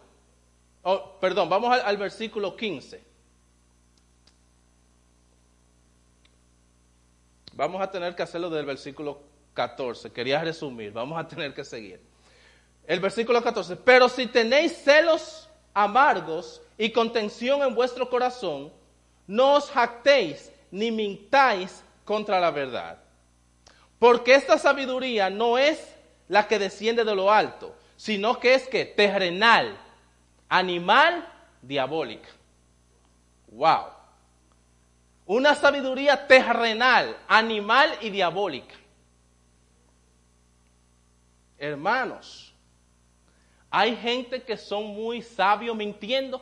[0.84, 3.13] oh, perdón, vamos al, al versículo 15.
[7.56, 9.22] Vamos a tener que hacerlo del versículo
[9.54, 10.12] 14.
[10.12, 12.02] Quería resumir, vamos a tener que seguir.
[12.86, 13.76] El versículo 14.
[13.78, 18.72] Pero si tenéis celos amargos y contención en vuestro corazón,
[19.28, 22.98] no os jactéis ni mintáis contra la verdad.
[24.00, 25.80] Porque esta sabiduría no es
[26.28, 29.78] la que desciende de lo alto, sino que es que terrenal,
[30.50, 31.28] animal,
[31.62, 32.30] diabólica.
[33.48, 34.03] Wow.
[35.26, 38.76] Una sabiduría terrenal, animal y diabólica.
[41.58, 42.54] Hermanos,
[43.70, 46.42] hay gente que son muy sabios mintiendo.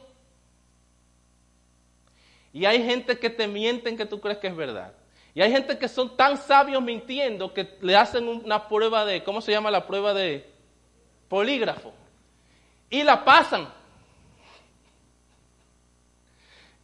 [2.51, 4.93] Y hay gente que te mienten que tú crees que es verdad.
[5.33, 9.39] Y hay gente que son tan sabios mintiendo que le hacen una prueba de, ¿cómo
[9.41, 10.49] se llama la prueba de
[11.29, 11.93] polígrafo?
[12.89, 13.71] Y la pasan.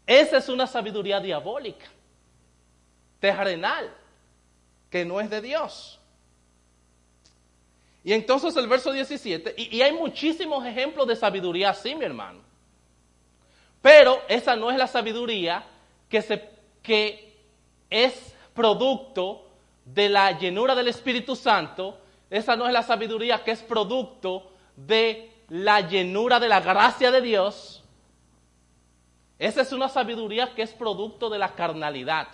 [0.07, 1.85] Esa es una sabiduría diabólica,
[3.19, 3.93] terrenal,
[4.89, 5.99] que no es de Dios.
[8.05, 12.39] Y entonces el verso 17, y, hay muchísimos ejemplos de sabiduría así, mi hermano.
[13.81, 15.65] Pero esa no es la sabiduría
[16.07, 16.49] que, se,
[16.81, 17.35] que
[17.89, 19.45] es producto
[19.83, 21.99] de la llenura del Espíritu Santo,
[22.29, 27.21] esa no es la sabiduría que es producto de la llenura de la gracia de
[27.21, 27.76] Dios.
[29.39, 32.27] Esa es una sabiduría que es producto de la carnalidad,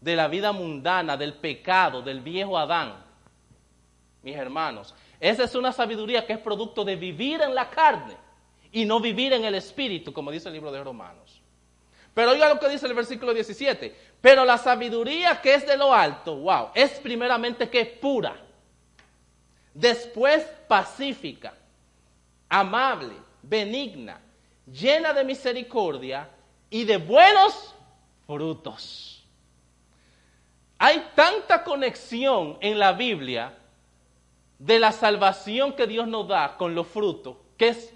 [0.00, 3.04] de la vida mundana, del pecado, del viejo Adán.
[4.22, 8.16] Mis hermanos, esa es una sabiduría que es producto de vivir en la carne
[8.70, 11.40] y no vivir en el espíritu, como dice el libro de Romanos.
[12.14, 13.94] Pero oiga lo que dice el versículo 17.
[14.20, 18.36] Pero la sabiduría que es de lo alto, wow, es primeramente que pura.
[19.74, 21.54] Después pacífica,
[22.48, 24.20] amable, benigna,
[24.66, 26.28] llena de misericordia
[26.70, 27.74] y de buenos
[28.26, 29.24] frutos.
[30.78, 33.56] Hay tanta conexión en la Biblia
[34.58, 37.92] de la salvación que Dios nos da con los frutos, que es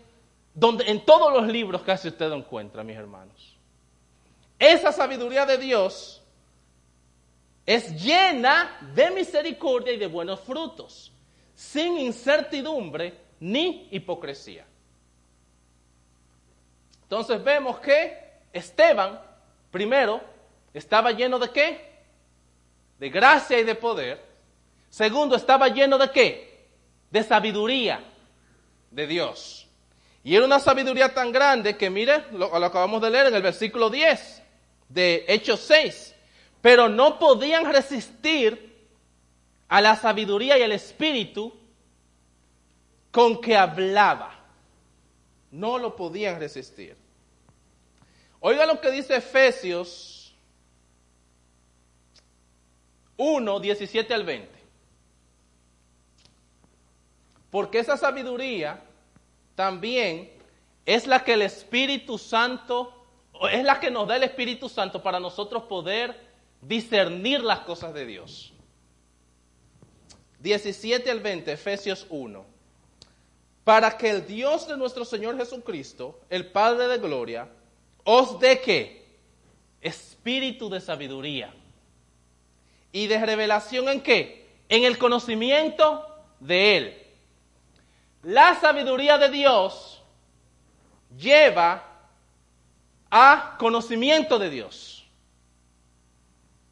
[0.55, 3.57] donde en todos los libros casi usted encuentra, mis hermanos.
[4.59, 6.23] Esa sabiduría de Dios
[7.67, 11.13] es llena de misericordia y de buenos frutos,
[11.55, 14.65] sin incertidumbre ni hipocresía.
[17.07, 18.19] Entonces vemos que
[18.53, 19.21] Esteban,
[19.71, 20.21] primero,
[20.75, 21.97] estaba lleno de qué?
[22.99, 24.21] De gracia y de poder.
[24.91, 26.67] Segundo, estaba lleno de qué?
[27.13, 28.01] De sabiduría
[28.91, 29.69] de Dios.
[30.25, 33.43] Y era una sabiduría tan grande que, mire, lo, lo acabamos de leer en el
[33.43, 34.43] versículo 10
[34.89, 36.13] de Hechos 6,
[36.61, 38.89] pero no podían resistir
[39.69, 41.55] a la sabiduría y al espíritu
[43.13, 44.36] con que hablaba.
[45.57, 46.97] No lo podían resistir.
[48.41, 50.37] Oiga lo que dice Efesios
[53.17, 54.51] 1, 17 al 20.
[57.51, 58.83] Porque esa sabiduría
[59.55, 60.31] también
[60.85, 62.93] es la que el Espíritu Santo
[63.51, 66.21] es la que nos da el Espíritu Santo para nosotros poder
[66.61, 68.53] discernir las cosas de Dios.
[70.41, 72.56] 17 al 20, Efesios 1.
[73.67, 77.49] Para que el Dios de nuestro Señor Jesucristo, el Padre de Gloria,
[78.05, 79.19] os dé que
[79.81, 81.53] espíritu de sabiduría
[82.93, 84.49] y de revelación en qué?
[84.69, 86.07] En el conocimiento
[86.39, 87.07] de Él.
[88.23, 90.01] La sabiduría de Dios
[91.19, 91.83] lleva
[93.11, 95.09] a conocimiento de Dios.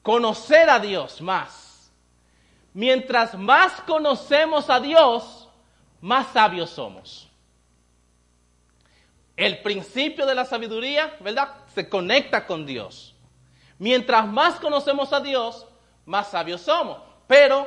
[0.00, 1.90] Conocer a Dios más.
[2.72, 5.43] Mientras más conocemos a Dios,
[6.04, 7.30] más sabios somos.
[9.36, 11.54] El principio de la sabiduría, ¿verdad?
[11.74, 13.14] Se conecta con Dios.
[13.78, 15.66] Mientras más conocemos a Dios,
[16.04, 16.98] más sabios somos.
[17.26, 17.66] Pero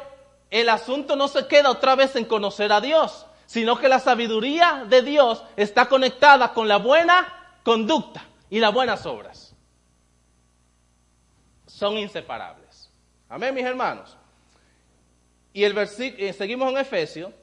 [0.51, 4.85] el asunto no se queda otra vez en conocer a Dios, sino que la sabiduría
[4.87, 9.55] de Dios está conectada con la buena conducta y las buenas obras
[11.65, 12.91] son inseparables.
[13.27, 14.15] Amén, mis hermanos.
[15.53, 17.33] Y el versículo, seguimos en Efesios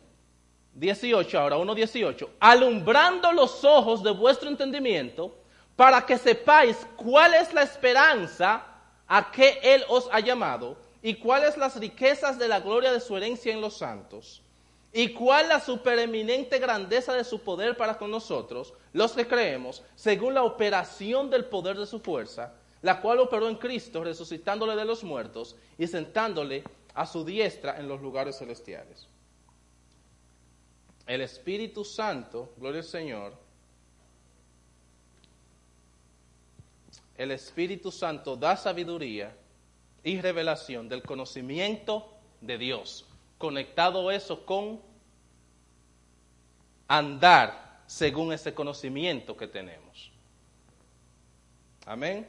[0.74, 2.28] 18, ahora 1.18.
[2.40, 5.34] Alumbrando los ojos de vuestro entendimiento
[5.76, 8.64] para que sepáis cuál es la esperanza
[9.06, 13.16] a que Él os ha llamado y cuáles las riquezas de la gloria de su
[13.16, 14.42] herencia en los santos
[14.92, 20.34] y cuál la supereminente grandeza de su poder para con nosotros, los que creemos, según
[20.34, 25.02] la operación del poder de su fuerza, la cual operó en Cristo, resucitándole de los
[25.02, 26.62] muertos y sentándole
[26.94, 29.08] a su diestra en los lugares celestiales.
[31.07, 33.34] El Espíritu Santo, gloria al Señor,
[37.16, 39.36] el Espíritu Santo da sabiduría
[40.02, 43.07] y revelación del conocimiento de Dios.
[43.38, 44.80] Conectado eso con
[46.88, 50.11] andar según ese conocimiento que tenemos.
[51.86, 52.28] Amén.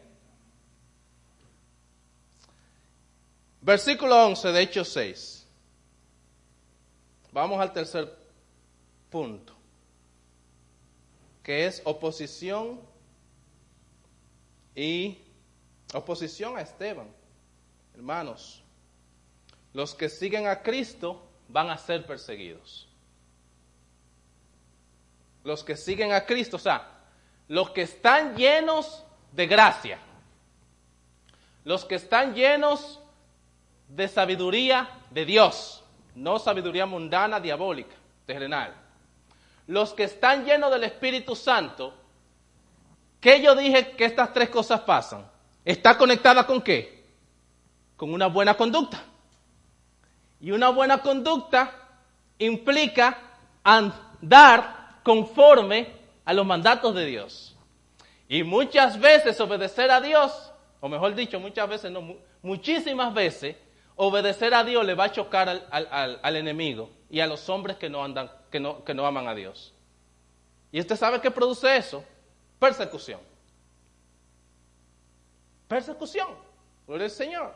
[3.62, 5.48] Versículo 11 de Hechos 6.
[7.32, 8.25] Vamos al tercer
[9.16, 9.54] punto,
[11.42, 12.82] que es oposición
[14.76, 15.18] y
[15.94, 17.08] oposición a Esteban.
[17.94, 18.62] Hermanos,
[19.72, 22.90] los que siguen a Cristo van a ser perseguidos.
[25.46, 26.86] Los que siguen a Cristo, o sea,
[27.48, 29.98] los que están llenos de gracia,
[31.64, 33.00] los que están llenos
[33.88, 35.86] de sabiduría de Dios,
[36.16, 37.96] no sabiduría mundana, diabólica,
[38.26, 38.85] terrenal.
[39.68, 41.94] Los que están llenos del Espíritu Santo,
[43.20, 45.26] ¿qué yo dije que estas tres cosas pasan?
[45.64, 47.06] ¿Está conectada con qué?
[47.98, 49.04] Con una buena conducta.
[50.40, 51.72] Y una buena conducta
[52.38, 53.18] implica
[53.64, 55.94] andar conforme
[56.24, 57.56] a los mandatos de Dios.
[58.28, 63.56] Y muchas veces obedecer a Dios, o mejor dicho, muchas veces no, muchísimas veces
[63.96, 68.04] obedecer a Dios le va a chocar al, enemigo y a los hombres que no,
[68.04, 69.74] andan, que, no, que no aman a Dios.
[70.72, 72.06] ¿Y usted sabe qué produce eso?
[72.58, 73.20] Persecución.
[75.68, 76.30] Persecución.
[76.88, 77.54] Gloria al Señor.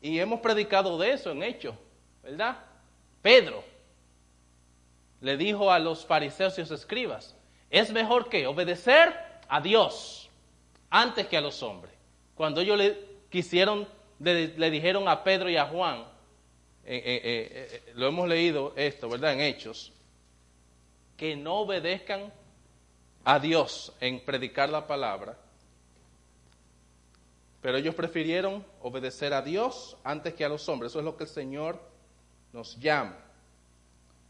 [0.00, 1.76] Y hemos predicado de eso en Hechos,
[2.22, 2.56] ¿verdad?
[3.20, 3.62] Pedro
[5.20, 7.36] le dijo a los fariseos y los escribas,
[7.68, 9.14] es mejor que obedecer
[9.48, 10.30] a Dios
[10.88, 11.92] antes que a los hombres.
[12.36, 12.98] Cuando ellos le
[13.28, 13.86] quisieron,
[14.18, 16.15] le, dijeron a Pedro y a Juan,
[17.94, 19.32] lo hemos leído esto, ¿verdad?
[19.32, 19.92] En Hechos,
[21.16, 22.32] que no obedezcan
[23.24, 25.36] a Dios en predicar la palabra,
[27.60, 30.92] pero ellos prefirieron obedecer a Dios antes que a los hombres.
[30.92, 31.80] Eso es lo que el Señor
[32.52, 33.18] nos llama.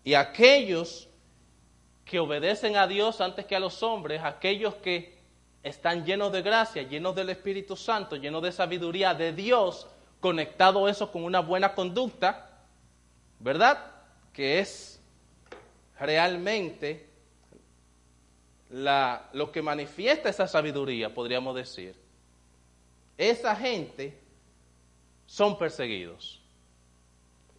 [0.03, 1.09] Y aquellos
[2.07, 5.19] que obedecen a Dios antes que a los hombres, aquellos que
[5.63, 9.87] están llenos de gracia, llenos del Espíritu Santo, llenos de sabiduría de Dios,
[10.27, 12.51] conectado eso con una buena conducta,
[13.39, 13.79] ¿verdad?
[14.33, 15.01] Que es
[16.01, 17.09] realmente
[18.71, 21.95] la, lo que manifiesta esa sabiduría, podríamos decir.
[23.17, 24.19] Esa gente
[25.27, 26.43] son perseguidos.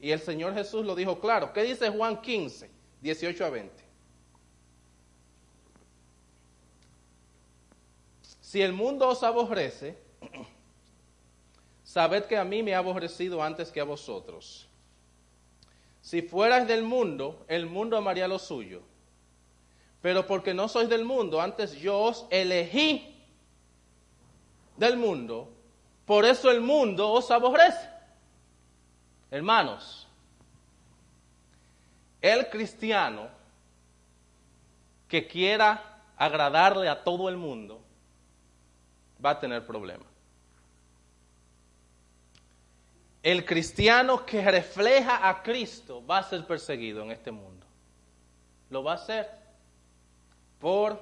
[0.02, 1.54] Y el Señor Jesús lo dijo claro.
[1.54, 3.84] ¿Qué dice Juan 15, 18 a 20?
[8.42, 9.98] Si el mundo os aborrece,
[11.98, 14.68] sabed que a mí me ha aborrecido antes que a vosotros.
[16.00, 18.84] Si fuerais del mundo, el mundo amaría lo suyo.
[20.04, 23.16] Pero porque no sois del mundo, antes yo os elegí
[24.78, 25.50] del mundo,
[26.06, 27.90] por eso el mundo os aborrece.
[29.32, 30.08] Hermanos,
[32.22, 33.28] el cristiano
[35.08, 37.82] que quiera agradarle a todo el mundo,
[39.20, 40.17] va a tener problemas.
[43.28, 47.68] El cristiano que refleja a Cristo va a ser perseguido en este mundo.
[48.70, 49.30] Lo va a hacer
[50.62, 50.98] por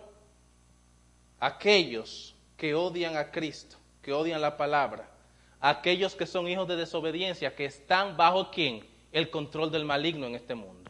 [1.40, 5.08] aquellos que odian a Cristo, que odian la palabra,
[5.60, 8.84] aquellos que son hijos de desobediencia, que están bajo quién?
[9.12, 10.90] El control del maligno en este mundo.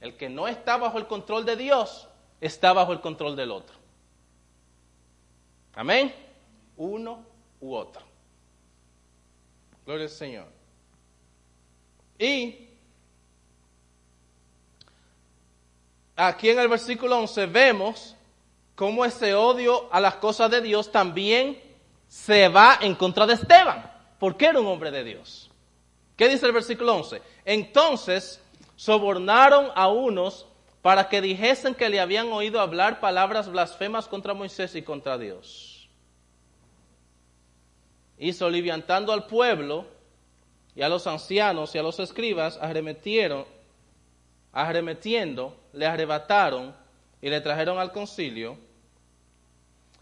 [0.00, 2.06] El que no está bajo el control de Dios
[2.40, 3.74] está bajo el control del otro.
[5.74, 6.14] Amén.
[6.76, 7.24] Uno
[7.60, 8.07] u otro.
[9.88, 10.46] Gloria al Señor.
[12.18, 12.68] Y
[16.14, 18.14] aquí en el versículo 11 vemos
[18.74, 21.58] cómo ese odio a las cosas de Dios también
[22.06, 25.50] se va en contra de Esteban, porque era un hombre de Dios.
[26.18, 27.22] ¿Qué dice el versículo 11?
[27.46, 28.42] Entonces
[28.76, 30.44] sobornaron a unos
[30.82, 35.77] para que dijesen que le habían oído hablar palabras blasfemas contra Moisés y contra Dios.
[38.18, 39.86] Y soliviantando al pueblo
[40.74, 43.44] y a los ancianos y a los escribas, arremetieron,
[44.52, 46.74] arremetiendo, le arrebataron
[47.20, 48.56] y le trajeron al concilio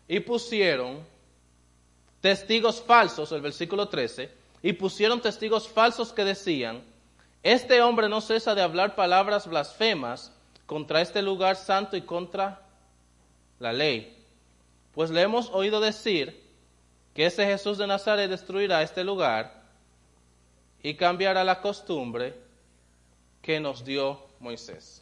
[0.08, 1.04] y pusieron
[2.20, 4.30] testigos falsos, el versículo 13,
[4.62, 6.82] y pusieron testigos falsos que decían,
[7.42, 10.32] este hombre no cesa de hablar palabras blasfemas
[10.66, 12.62] contra este lugar santo y contra
[13.60, 14.16] la ley.
[14.92, 16.45] Pues le hemos oído decir
[17.16, 19.62] que ese Jesús de Nazaret destruirá este lugar
[20.82, 22.34] y cambiará la costumbre
[23.40, 25.00] que nos dio Moisés.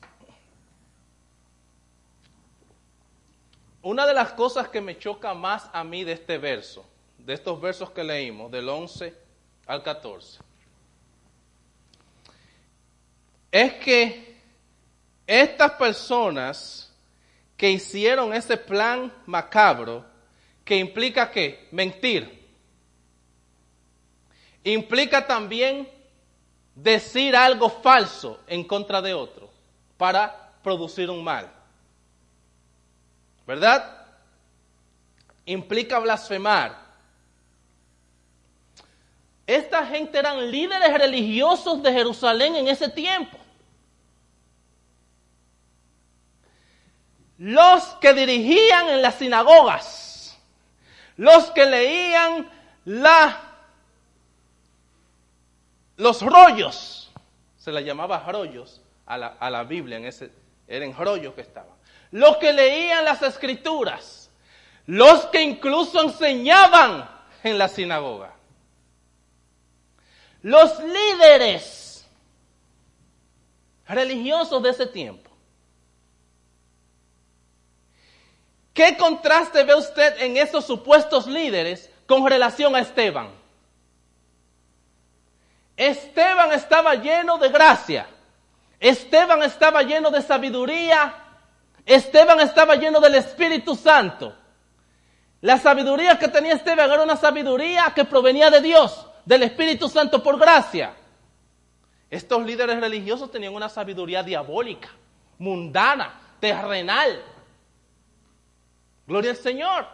[3.83, 6.87] Una de las cosas que me choca más a mí de este verso,
[7.19, 9.13] de estos versos que leímos, del 11
[9.67, 10.39] al 14,
[13.51, 14.41] es que
[15.27, 16.95] estas personas
[17.57, 20.14] que hicieron ese plan macabro,
[20.65, 22.43] que implica que mentir,
[24.65, 25.89] implica también
[26.75, 29.51] decir algo falso en contra de otro
[29.97, 31.53] para producir un mal.
[33.47, 34.07] ¿Verdad?
[35.45, 36.83] Implica blasfemar.
[39.47, 43.39] Esta gente eran líderes religiosos de Jerusalén en ese tiempo.
[47.37, 50.04] Los que dirigían en las sinagogas,
[51.17, 52.49] los que leían
[52.85, 53.41] la,
[55.97, 57.13] los rollos,
[57.57, 60.31] se les llamaba rollos a la, a la Biblia, en ese,
[60.67, 61.75] eran rollos que estaban
[62.15, 64.31] los que leían las escrituras,
[64.87, 67.11] los que incluso enseñaban
[67.43, 68.33] en la sinagoga,
[70.41, 72.07] los líderes
[73.89, 75.29] religiosos de ese tiempo.
[78.75, 83.31] ¿Qué contraste ve usted en esos supuestos líderes con relación a Esteban?
[85.77, 88.07] Esteban estaba lleno de gracia.
[88.79, 91.25] Esteban estaba lleno de sabiduría
[91.87, 94.35] Esteban estaba lleno del Espíritu Santo.
[95.41, 100.23] La sabiduría que tenía Esteban era una sabiduría que provenía de Dios, del Espíritu Santo
[100.23, 100.95] por gracia.
[102.11, 104.89] Estos líderes religiosos tenían una sabiduría diabólica,
[105.39, 107.23] mundana, terrenal.
[109.07, 109.87] Gloria al Señor.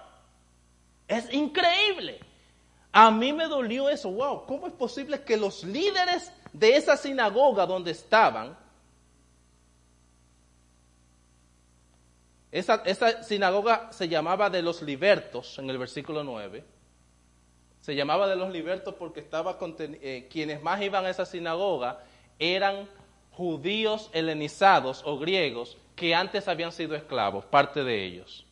[1.08, 2.20] Es increíble.
[2.92, 4.10] A mí me dolió eso.
[4.10, 8.56] Wow, ¿cómo es posible que los líderes de esa sinagoga donde estaban
[12.52, 16.64] Esa, sinagoga se llamaba de los libertos en el versículo 9.
[17.80, 22.00] Se llamaba de los libertos porque estaba eh, quienes más iban a esa sinagoga
[22.38, 22.88] eran
[23.30, 28.44] judíos helenizados o griegos que antes habían sido esclavos, parte de ellos.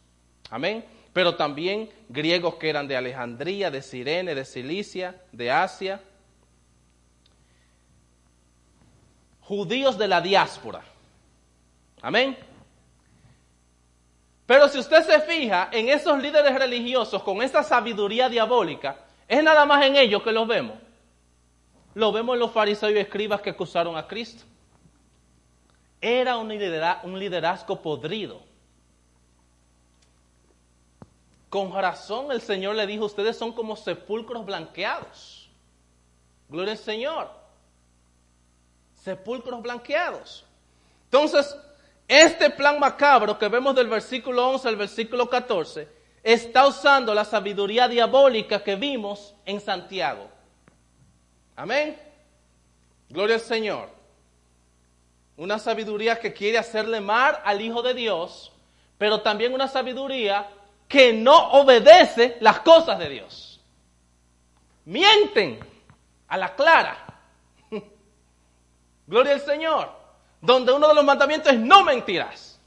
[0.51, 0.85] Amén.
[1.13, 6.01] Pero también griegos que eran de Alejandría, de Sirene, de Cilicia, de Asia.
[9.41, 10.83] Judíos de la diáspora.
[12.03, 12.37] Amén.
[14.47, 18.97] Pero si usted se fija en esos líderes religiosos con esa sabiduría diabólica,
[19.27, 20.77] es nada más en ellos que los vemos.
[21.95, 24.45] Lo vemos en los fariseos y escribas que acusaron a Cristo.
[26.01, 26.49] Era un
[27.19, 28.48] liderazgo podrido.
[31.49, 35.49] Con razón el Señor le dijo, ustedes son como sepulcros blanqueados.
[36.49, 37.31] Gloria al Señor.
[38.95, 40.45] Sepulcros blanqueados.
[41.05, 41.57] Entonces,
[42.07, 45.89] este plan macabro que vemos del versículo 11 al versículo 14
[46.23, 50.29] está usando la sabiduría diabólica que vimos en Santiago.
[51.57, 51.99] Amén.
[53.09, 53.89] Gloria al Señor.
[55.37, 58.53] Una sabiduría que quiere hacerle mal al Hijo de Dios,
[58.99, 60.51] pero también una sabiduría
[60.89, 63.61] que no obedece las cosas de Dios.
[64.87, 65.61] Mienten
[66.27, 67.21] a la clara.
[69.07, 69.99] Gloria al Señor
[70.41, 72.59] donde uno de los mandamientos es no mentirás.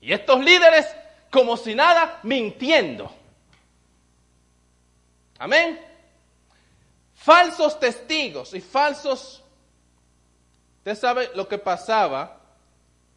[0.00, 0.86] Y estos líderes,
[1.30, 3.12] como si nada, mintiendo.
[5.38, 5.80] Amén.
[7.14, 9.42] Falsos testigos y falsos...
[10.78, 12.38] Usted sabe lo que pasaba,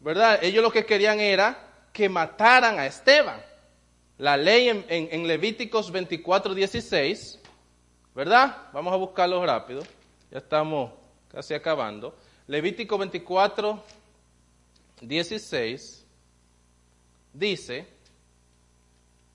[0.00, 0.42] ¿verdad?
[0.42, 1.56] Ellos lo que querían era
[1.92, 3.40] que mataran a Esteban.
[4.20, 7.40] La ley en, Levíticos 24, 16,
[8.14, 8.68] ¿verdad?
[8.70, 9.82] Vamos a buscarlo rápido.
[10.30, 10.92] Ya estamos
[11.32, 12.14] casi acabando.
[12.46, 13.82] Levítico 24,
[15.00, 16.04] 16
[17.32, 17.86] dice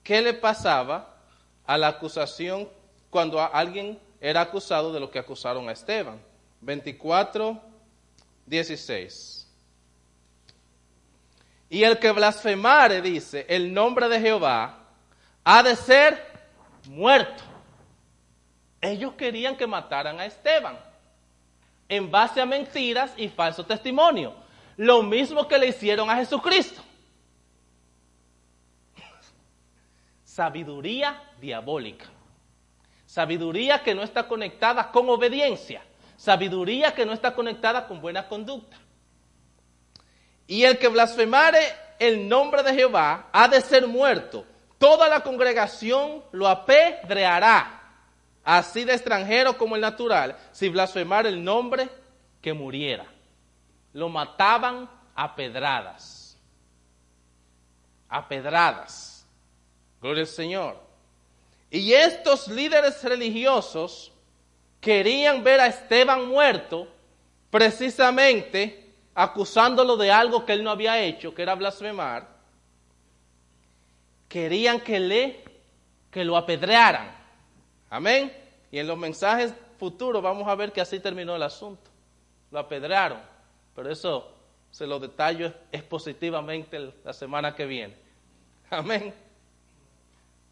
[0.04, 1.16] qué le pasaba
[1.64, 2.68] a la acusación
[3.10, 6.22] cuando alguien era acusado de lo que acusaron a Esteban.
[6.60, 7.60] 24,
[8.46, 9.35] 16.
[11.68, 14.78] Y el que blasfemare, dice, el nombre de Jehová,
[15.44, 16.24] ha de ser
[16.88, 17.42] muerto.
[18.80, 20.78] Ellos querían que mataran a Esteban
[21.88, 24.34] en base a mentiras y falso testimonio.
[24.76, 26.82] Lo mismo que le hicieron a Jesucristo.
[30.24, 32.06] Sabiduría diabólica.
[33.06, 35.82] Sabiduría que no está conectada con obediencia.
[36.16, 38.76] Sabiduría que no está conectada con buena conducta.
[40.46, 41.60] Y el que blasfemare
[41.98, 44.44] el nombre de Jehová ha de ser muerto.
[44.78, 47.80] Toda la congregación lo apedreará,
[48.44, 51.88] así de extranjero como el natural, si blasfemar el nombre
[52.42, 53.06] que muriera.
[53.92, 56.36] Lo mataban a pedradas.
[58.08, 59.26] A pedradas.
[60.00, 60.86] Gloria al Señor.
[61.70, 64.12] Y estos líderes religiosos
[64.80, 66.86] querían ver a Esteban muerto
[67.50, 68.85] precisamente
[69.18, 72.28] acusándolo de algo que él no había hecho, que era blasfemar,
[74.28, 75.44] querían que le
[76.10, 77.16] que lo apedrearan.
[77.90, 78.32] Amén.
[78.70, 81.90] Y en los mensajes futuros vamos a ver que así terminó el asunto.
[82.50, 83.20] Lo apedrearon.
[83.74, 84.32] Pero eso
[84.70, 87.96] se lo detallo expositivamente la semana que viene.
[88.70, 89.14] Amén.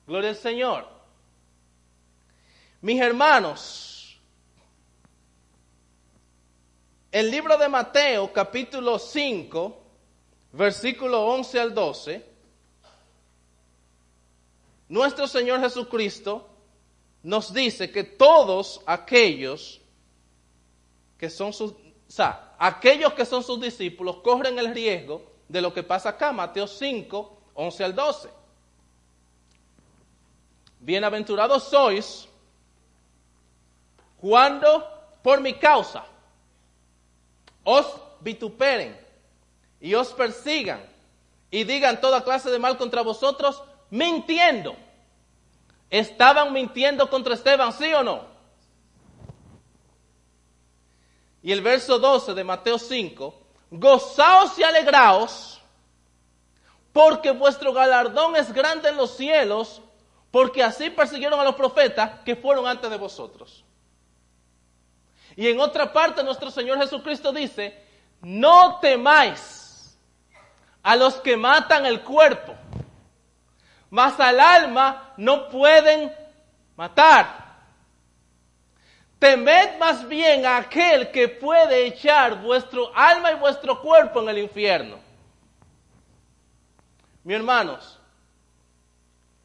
[0.07, 0.89] Gloria al Señor.
[2.81, 4.04] Mis hermanos,
[7.15, 9.81] El libro de Mateo, capítulo 5,
[10.51, 12.27] versículo 11 al 12,
[14.89, 16.49] nuestro Señor Jesucristo
[17.23, 19.81] nos dice que todos aquellos
[21.17, 21.77] que son sus, o
[22.09, 26.67] sea, aquellos que son sus discípulos corren el riesgo de lo que pasa acá, Mateo
[26.67, 28.29] 5, 11 al 12.
[30.81, 32.29] Bienaventurados sois
[34.21, 34.85] cuando
[35.23, 36.07] por mi causa
[37.65, 37.87] os
[38.21, 38.99] vituperen
[39.81, 40.85] y os persigan
[41.51, 44.77] y digan toda clase de mal contra vosotros, mintiendo.
[45.91, 48.25] ¿Estaban mintiendo contra Esteban, sí o no?
[51.43, 53.41] Y el verso 12 de Mateo 5,
[53.71, 55.61] gozaos y alegraos,
[56.93, 59.83] porque vuestro galardón es grande en los cielos,
[60.31, 63.65] porque así persiguieron a los profetas que fueron antes de vosotros.
[65.37, 67.77] Y en otra parte nuestro Señor Jesucristo dice,
[68.21, 69.99] no temáis
[70.83, 72.55] a los que matan el cuerpo,
[73.91, 76.13] mas al alma no pueden
[76.77, 77.45] matar.
[79.19, 84.39] Temed más bien a aquel que puede echar vuestro alma y vuestro cuerpo en el
[84.39, 84.99] infierno.
[87.23, 87.99] Mi hermanos,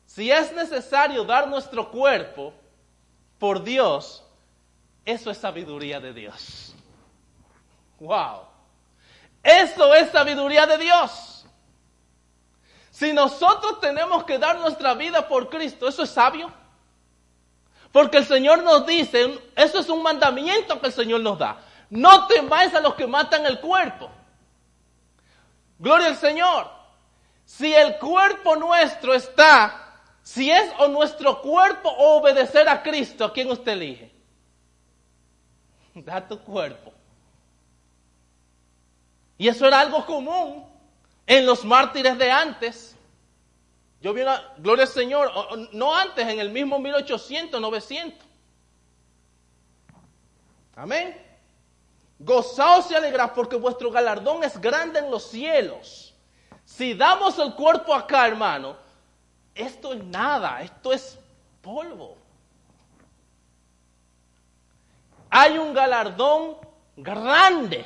[0.05, 2.53] si es necesario dar nuestro cuerpo
[3.37, 4.25] por Dios,
[5.11, 6.73] eso es sabiduría de Dios.
[7.99, 8.41] Wow.
[9.43, 11.45] Eso es sabiduría de Dios.
[12.91, 16.51] Si nosotros tenemos que dar nuestra vida por Cristo, ¿eso es sabio?
[17.91, 21.59] Porque el Señor nos dice, eso es un mandamiento que el Señor nos da.
[21.89, 24.11] No temáis a los que matan el cuerpo.
[25.79, 26.69] Gloria al Señor.
[27.45, 33.49] Si el cuerpo nuestro está, si es o nuestro cuerpo obedecer a Cristo, ¿a quién
[33.49, 34.18] usted elige?
[36.03, 36.91] Da tu cuerpo.
[39.37, 40.65] Y eso era algo común
[41.25, 42.95] en los mártires de antes.
[44.01, 45.31] Yo vi una, gloria al Señor,
[45.73, 48.27] no antes, en el mismo 1800, 900.
[50.75, 51.17] Amén.
[52.19, 56.13] Gozaos y alegraos porque vuestro galardón es grande en los cielos.
[56.65, 58.77] Si damos el cuerpo acá, hermano,
[59.55, 61.17] esto es nada, esto es
[61.61, 62.18] polvo
[65.29, 66.57] hay un galardón
[66.95, 67.85] grande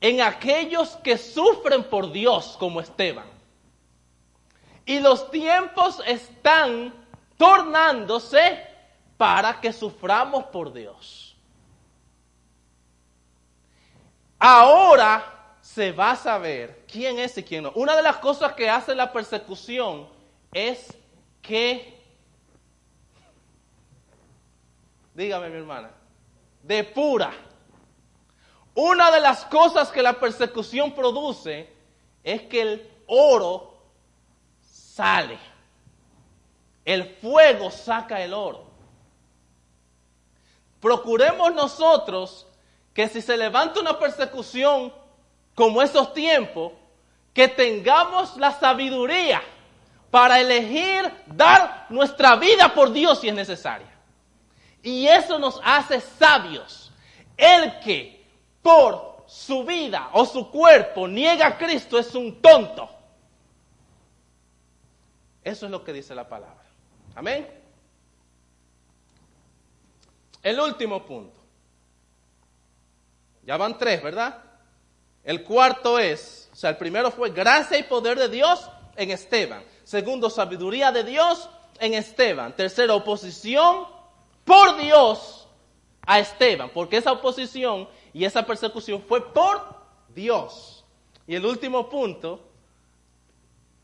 [0.00, 3.26] en aquellos que sufren por Dios como Esteban.
[4.84, 6.94] Y los tiempos están
[7.36, 8.64] tornándose
[9.16, 11.36] para que suframos por Dios.
[14.38, 17.72] Ahora se va a saber quién es y quién no.
[17.74, 20.08] Una de las cosas que hace la persecución
[20.52, 20.96] es
[21.42, 22.00] que,
[25.14, 25.90] dígame mi hermana,
[26.66, 27.32] de pura.
[28.74, 31.72] Una de las cosas que la persecución produce
[32.22, 33.74] es que el oro
[34.60, 35.38] sale.
[36.84, 38.66] El fuego saca el oro.
[40.80, 42.46] Procuremos nosotros
[42.92, 44.92] que si se levanta una persecución
[45.54, 46.72] como esos tiempos,
[47.32, 49.42] que tengamos la sabiduría
[50.10, 53.95] para elegir dar nuestra vida por Dios si es necesaria.
[54.82, 56.92] Y eso nos hace sabios.
[57.36, 58.24] El que
[58.62, 62.88] por su vida o su cuerpo niega a Cristo es un tonto.
[65.42, 66.64] Eso es lo que dice la palabra.
[67.14, 67.46] Amén.
[70.42, 71.38] El último punto.
[73.44, 74.42] Ya van tres, ¿verdad?
[75.22, 79.64] El cuarto es, o sea, el primero fue gracia y poder de Dios en Esteban.
[79.84, 81.48] Segundo, sabiduría de Dios
[81.78, 82.54] en Esteban.
[82.54, 83.86] Tercero, oposición
[84.46, 85.46] por Dios
[86.06, 89.76] a Esteban, porque esa oposición y esa persecución fue por
[90.14, 90.84] Dios.
[91.26, 92.40] Y el último punto,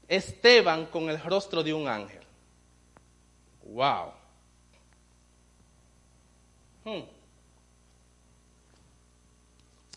[0.08, 2.22] Esteban con el rostro de un ángel.
[3.64, 4.12] Wow.
[6.84, 7.02] Hmm.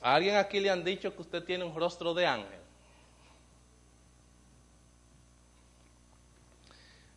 [0.02, 2.65] ¿A alguien aquí le han dicho que usted tiene un rostro de ángel?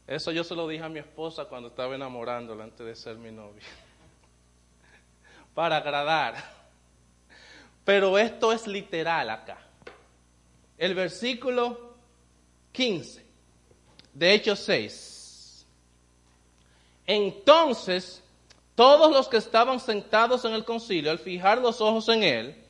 [0.09, 3.30] Eso yo se lo dije a mi esposa cuando estaba enamorándola antes de ser mi
[3.30, 3.62] novia.
[5.54, 6.34] Para agradar.
[7.84, 9.59] Pero esto es literal acá.
[10.78, 11.92] El versículo
[12.72, 13.22] 15
[14.14, 15.66] de Hechos 6.
[17.06, 18.22] Entonces,
[18.74, 22.64] todos los que estaban sentados en el concilio, al fijar los ojos en él,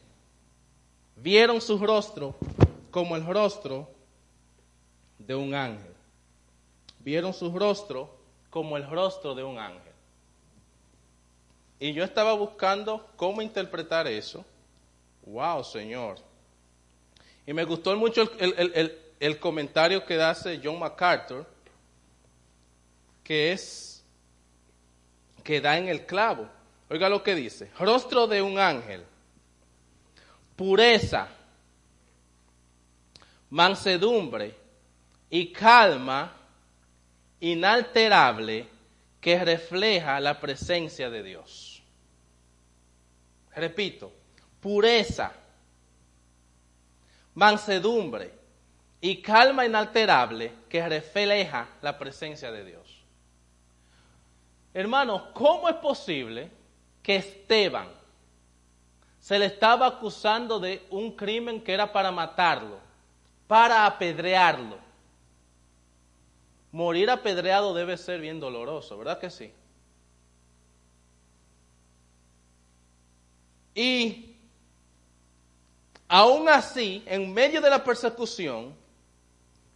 [1.15, 2.35] vieron su rostro
[2.91, 3.89] como el rostro
[5.19, 5.88] de un ángel
[7.09, 8.15] vieron su rostro
[8.51, 9.95] como el rostro de un ángel.
[11.81, 14.45] Y yo estaba buscando cómo interpretar eso.
[15.25, 16.19] Wow, Señor.
[17.47, 21.47] Y me gustó mucho el, comentario que hace John MacArthur,
[23.25, 24.05] que es,
[25.43, 26.47] que da en el clavo.
[26.91, 29.03] Oiga lo que dice, rostro de un ángel,
[30.57, 31.29] pureza,
[33.49, 34.55] mansedumbre
[35.31, 36.38] y calma
[37.41, 38.67] inalterable
[39.21, 41.83] que refleja la presencia de Dios.
[43.55, 44.13] Repito,
[44.61, 45.33] pureza,
[47.35, 48.33] mansedumbre
[49.01, 53.05] y calma inalterable que refleja la presencia de Dios.
[54.75, 56.51] Hermanos, ¿cómo es posible
[57.03, 57.89] que Esteban
[59.19, 62.79] se le estaba acusando de un crimen que era para matarlo,
[63.47, 64.88] para apedrearlo?
[66.73, 69.53] Morir apedreado debe ser bien doloroso, ¿verdad que sí?
[73.75, 74.37] Y
[76.09, 78.75] aún así, en medio de la persecución,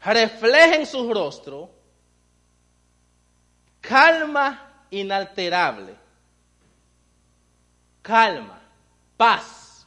[0.00, 1.70] refleja en su rostro
[3.80, 5.94] calma inalterable,
[8.02, 8.60] calma,
[9.16, 9.86] paz.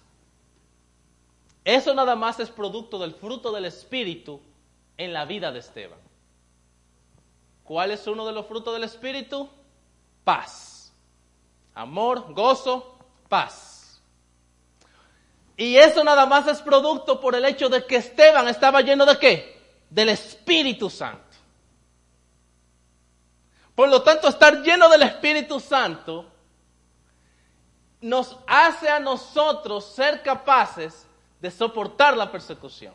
[1.64, 4.40] Eso nada más es producto del fruto del Espíritu
[4.98, 6.05] en la vida de Esteban.
[7.66, 9.50] ¿Cuál es uno de los frutos del Espíritu?
[10.24, 10.94] Paz.
[11.74, 12.98] Amor, gozo,
[13.28, 14.00] paz.
[15.58, 19.18] Y eso nada más es producto por el hecho de que Esteban estaba lleno de
[19.18, 19.62] qué?
[19.90, 21.24] Del Espíritu Santo.
[23.74, 26.26] Por lo tanto, estar lleno del Espíritu Santo
[28.00, 31.08] nos hace a nosotros ser capaces
[31.42, 32.94] de soportar la persecución,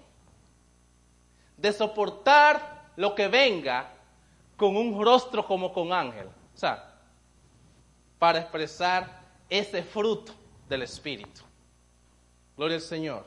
[1.56, 3.92] de soportar lo que venga
[4.60, 6.26] con un rostro como con ángel.
[6.26, 6.84] O sea,
[8.18, 10.34] para expresar ese fruto
[10.68, 11.40] del Espíritu.
[12.58, 13.24] Gloria al Señor.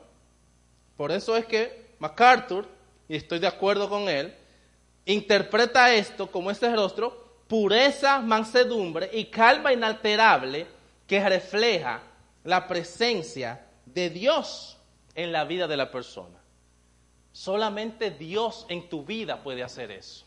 [0.96, 2.68] Por eso es que MacArthur,
[3.08, 4.32] y estoy de acuerdo con él,
[5.06, 10.68] interpreta esto como ese rostro, pureza, mansedumbre y calma inalterable
[11.04, 12.00] que refleja
[12.44, 14.78] la presencia de Dios
[15.16, 16.38] en la vida de la persona.
[17.32, 20.26] Solamente Dios en tu vida puede hacer eso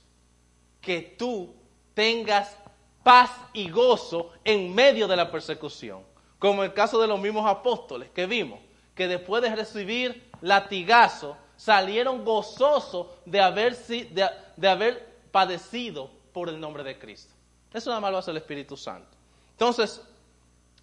[0.88, 1.54] que tú
[1.94, 2.56] tengas
[3.04, 6.02] paz y gozo en medio de la persecución.
[6.40, 8.62] Como el caso de los mismos apóstoles que vimos,
[8.96, 16.86] que después de recibir latigazo salieron gozosos de haber, de, haber padecido por el nombre
[16.86, 17.34] de Cristo.
[17.74, 19.10] Eso nada más lo hace el Espíritu Santo.
[19.52, 20.02] Entonces,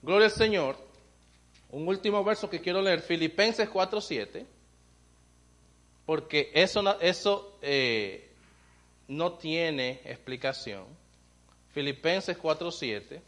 [0.03, 0.77] gloria al Señor.
[1.71, 4.45] Un último verso que quiero leer, Filipenses 4.7,
[6.05, 8.34] porque eso, eso eh,
[9.09, 10.87] no tiene explicación.
[11.73, 13.21] Filipenses 4:7.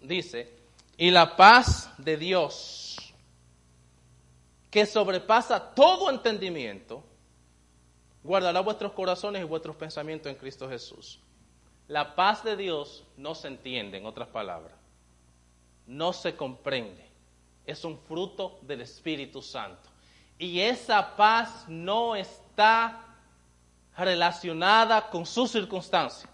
[0.00, 0.48] Dice,
[0.96, 2.96] y la paz de Dios,
[4.70, 7.04] que sobrepasa todo entendimiento,
[8.22, 11.20] guardará vuestros corazones y vuestros pensamientos en Cristo Jesús.
[11.88, 14.72] La paz de Dios no se entiende, en otras palabras,
[15.86, 17.04] no se comprende,
[17.66, 19.89] es un fruto del Espíritu Santo.
[20.40, 23.04] Y esa paz no está
[23.94, 26.30] relacionada con su circunstancia.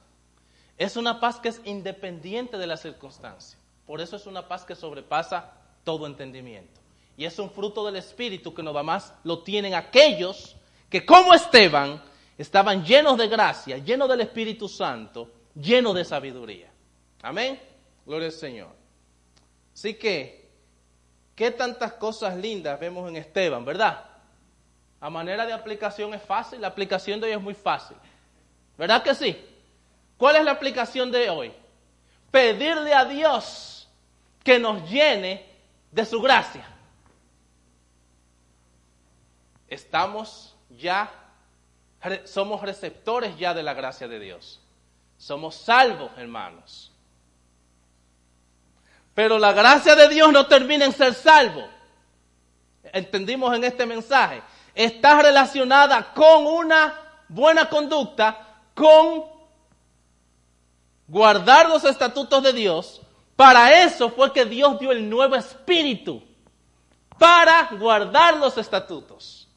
[0.79, 3.59] Es una paz que es independiente de la circunstancia.
[3.85, 5.53] Por eso es una paz que sobrepasa
[5.83, 6.81] todo entendimiento.
[7.17, 10.55] Y es un fruto del Espíritu que nada más lo tienen aquellos
[10.89, 12.01] que como Esteban
[12.39, 16.71] estaban llenos de gracia, llenos del Espíritu Santo, llenos de sabiduría.
[17.23, 17.61] Amén.
[18.05, 18.71] Gloria al Señor.
[19.75, 20.46] Así que,
[21.37, 24.05] ¿qué tantas cosas lindas vemos en Esteban, verdad?
[25.01, 27.97] A manera de aplicación es fácil, la aplicación de hoy es muy fácil.
[28.77, 29.39] ¿Verdad que sí?
[30.17, 31.53] ¿Cuál es la aplicación de hoy?
[32.31, 33.89] Pedirle a Dios
[34.43, 35.47] que nos llene
[35.93, 36.67] de su gracia.
[39.69, 41.11] Estamos ya,
[42.25, 44.61] somos receptores ya de la gracia de Dios.
[45.19, 46.93] Somos salvos, hermanos.
[49.17, 51.67] Pero la gracia de Dios no termina en ser salvo.
[52.93, 54.43] Entendimos en este mensaje.
[54.75, 58.39] Está relacionada con una buena conducta,
[58.75, 59.25] con
[61.09, 63.01] guardar los estatutos de Dios.
[63.37, 66.23] Para eso fue que Dios dio el nuevo espíritu.
[67.19, 69.49] Para guardar los estatutos.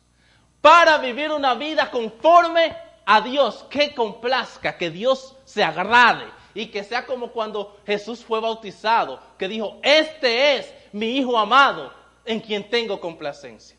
[0.62, 6.84] Para vivir una vida conforme a Dios, que complazca, que Dios se agrade y que
[6.84, 11.93] sea como cuando Jesús fue bautizado, que dijo, este es mi Hijo amado
[12.26, 13.78] en quien tengo complacencia.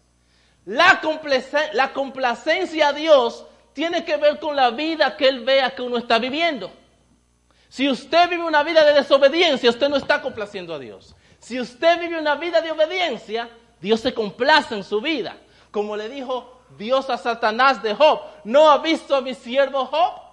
[0.65, 1.01] La,
[1.73, 5.99] la complacencia a Dios tiene que ver con la vida que Él vea que uno
[5.99, 6.71] está viviendo.
[7.69, 11.15] Si usted vive una vida de desobediencia, usted no está complaciendo a Dios.
[11.39, 13.49] Si usted vive una vida de obediencia,
[13.81, 15.37] Dios se complace en su vida.
[15.71, 20.30] Como le dijo Dios a Satanás de Job, ¿no ha visto a mi siervo Job?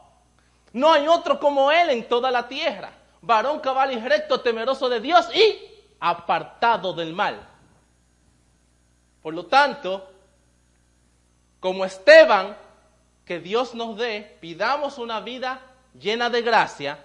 [0.78, 5.00] No hay otro como él en toda la tierra, varón cabal y recto, temeroso de
[5.00, 5.58] Dios y
[6.00, 7.48] apartado del mal.
[9.24, 10.08] Por lo tanto,
[11.60, 12.56] como Esteban,
[13.26, 15.62] que Dios nos dé, pidamos una vida
[16.00, 17.04] llena de gracia,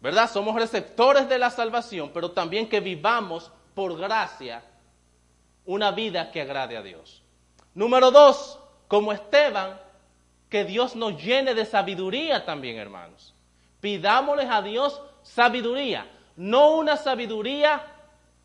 [0.00, 0.30] ¿verdad?
[0.30, 4.62] Somos receptores de la salvación, pero también que vivamos por gracia
[5.64, 7.24] una vida que agrade a Dios.
[7.74, 9.80] Número dos, como Esteban,
[10.50, 13.34] que Dios nos llene de sabiduría también, hermanos.
[13.80, 17.86] Pidámosles a Dios sabiduría, no una sabiduría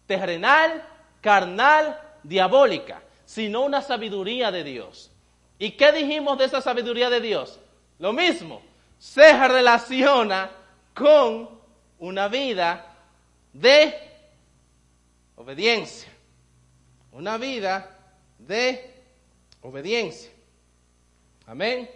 [0.05, 0.87] terrenal,
[1.19, 5.11] carnal, diabólica, sino una sabiduría de Dios.
[5.57, 7.59] ¿Y qué dijimos de esa sabiduría de Dios?
[7.97, 8.61] Lo mismo,
[8.99, 10.51] se relaciona
[10.93, 11.49] con
[11.99, 12.85] una vida
[13.51, 13.95] de
[15.35, 16.11] obediencia.
[17.11, 17.97] Una vida
[18.37, 18.93] de
[19.61, 20.34] obediencia.
[21.45, 21.89] Amén.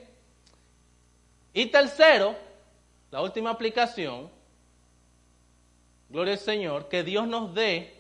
[1.54, 2.36] Y tercero,
[3.12, 4.30] la última aplicación,
[6.10, 7.96] gloria al Señor, que Dios nos dé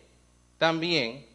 [0.58, 1.26] también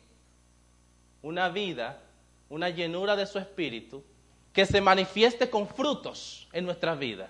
[1.23, 2.01] una vida,
[2.49, 4.05] una llenura de su espíritu,
[4.53, 7.29] que se manifieste con frutos en nuestras vidas.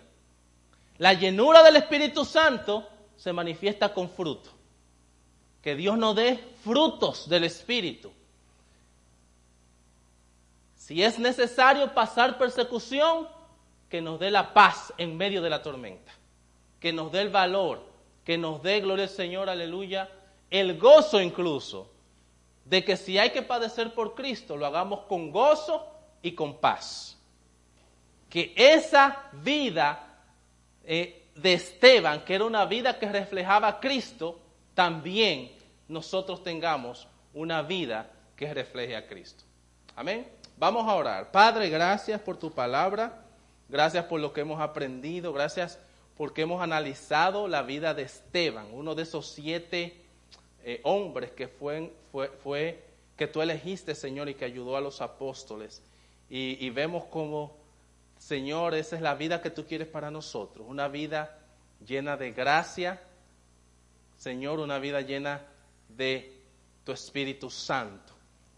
[0.99, 4.51] La llenura del Espíritu Santo se manifiesta con fruto.
[5.63, 8.13] Que Dios nos dé frutos del Espíritu.
[10.85, 13.27] Si es necesario pasar persecución,
[13.89, 16.13] que nos dé la paz en medio de la tormenta,
[16.79, 17.83] que nos dé el valor,
[18.23, 20.11] que nos dé, gloria al Señor, aleluya,
[20.51, 21.91] el gozo incluso,
[22.67, 25.87] de que si hay que padecer por Cristo, lo hagamos con gozo
[26.21, 27.19] y con paz.
[28.29, 30.19] Que esa vida
[30.85, 34.39] eh, de Esteban, que era una vida que reflejaba a Cristo,
[34.75, 35.51] también
[35.89, 39.45] nosotros tengamos una vida que refleje a Cristo.
[39.97, 40.44] Amén.
[40.57, 41.33] Vamos a orar.
[41.33, 43.25] Padre, gracias por tu palabra.
[43.69, 45.33] Gracias por lo que hemos aprendido.
[45.33, 45.81] Gracias
[46.17, 50.01] porque hemos analizado la vida de Esteban, uno de esos siete
[50.63, 52.85] eh, hombres que fue,
[53.17, 55.83] que tú elegiste, Señor, y que ayudó a los apóstoles.
[56.31, 57.57] Y, y vemos como,
[58.19, 60.65] Señor, esa es la vida que tú quieres para nosotros.
[60.69, 61.37] Una vida
[61.85, 63.03] llena de gracia.
[64.17, 65.43] Señor, una vida llena
[65.89, 66.41] de
[66.85, 68.14] tu Espíritu Santo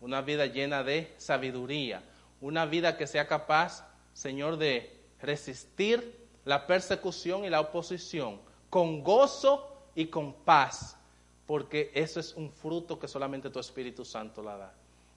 [0.06, 2.00] una vida llena de sabiduría,
[2.40, 3.84] una vida que sea capaz,
[4.14, 8.40] Señor, de resistir la persecución y la oposición
[8.70, 10.96] con gozo y con paz,
[11.44, 14.74] porque eso es un fruto que solamente tu Espíritu Santo la da.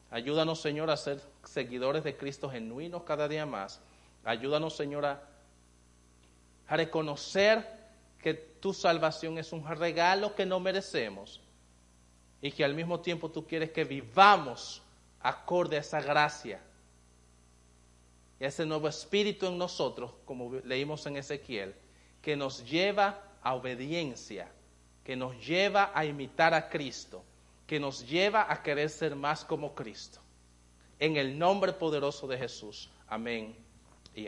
[0.09, 3.79] Ayúdanos, Señor, a ser seguidores de Cristo genuinos cada día más.
[4.25, 5.21] Ayúdanos, Señor, a,
[6.67, 7.63] reconocer
[8.23, 11.41] que tu salvación es un regalo que no merecemos
[12.41, 14.81] y que al mismo tiempo tú quieres que vivamos
[15.19, 16.61] acorde a esa gracia
[18.39, 21.75] y a ese nuevo espíritu en nosotros, como leímos en Ezequiel,
[22.21, 24.49] que nos lleva a obediencia,
[25.03, 27.23] que nos lleva a imitar a Cristo,
[27.67, 30.19] que nos lleva a querer ser más como Cristo.
[30.99, 32.89] En el nombre poderoso de Jesús.
[33.07, 33.55] Amén.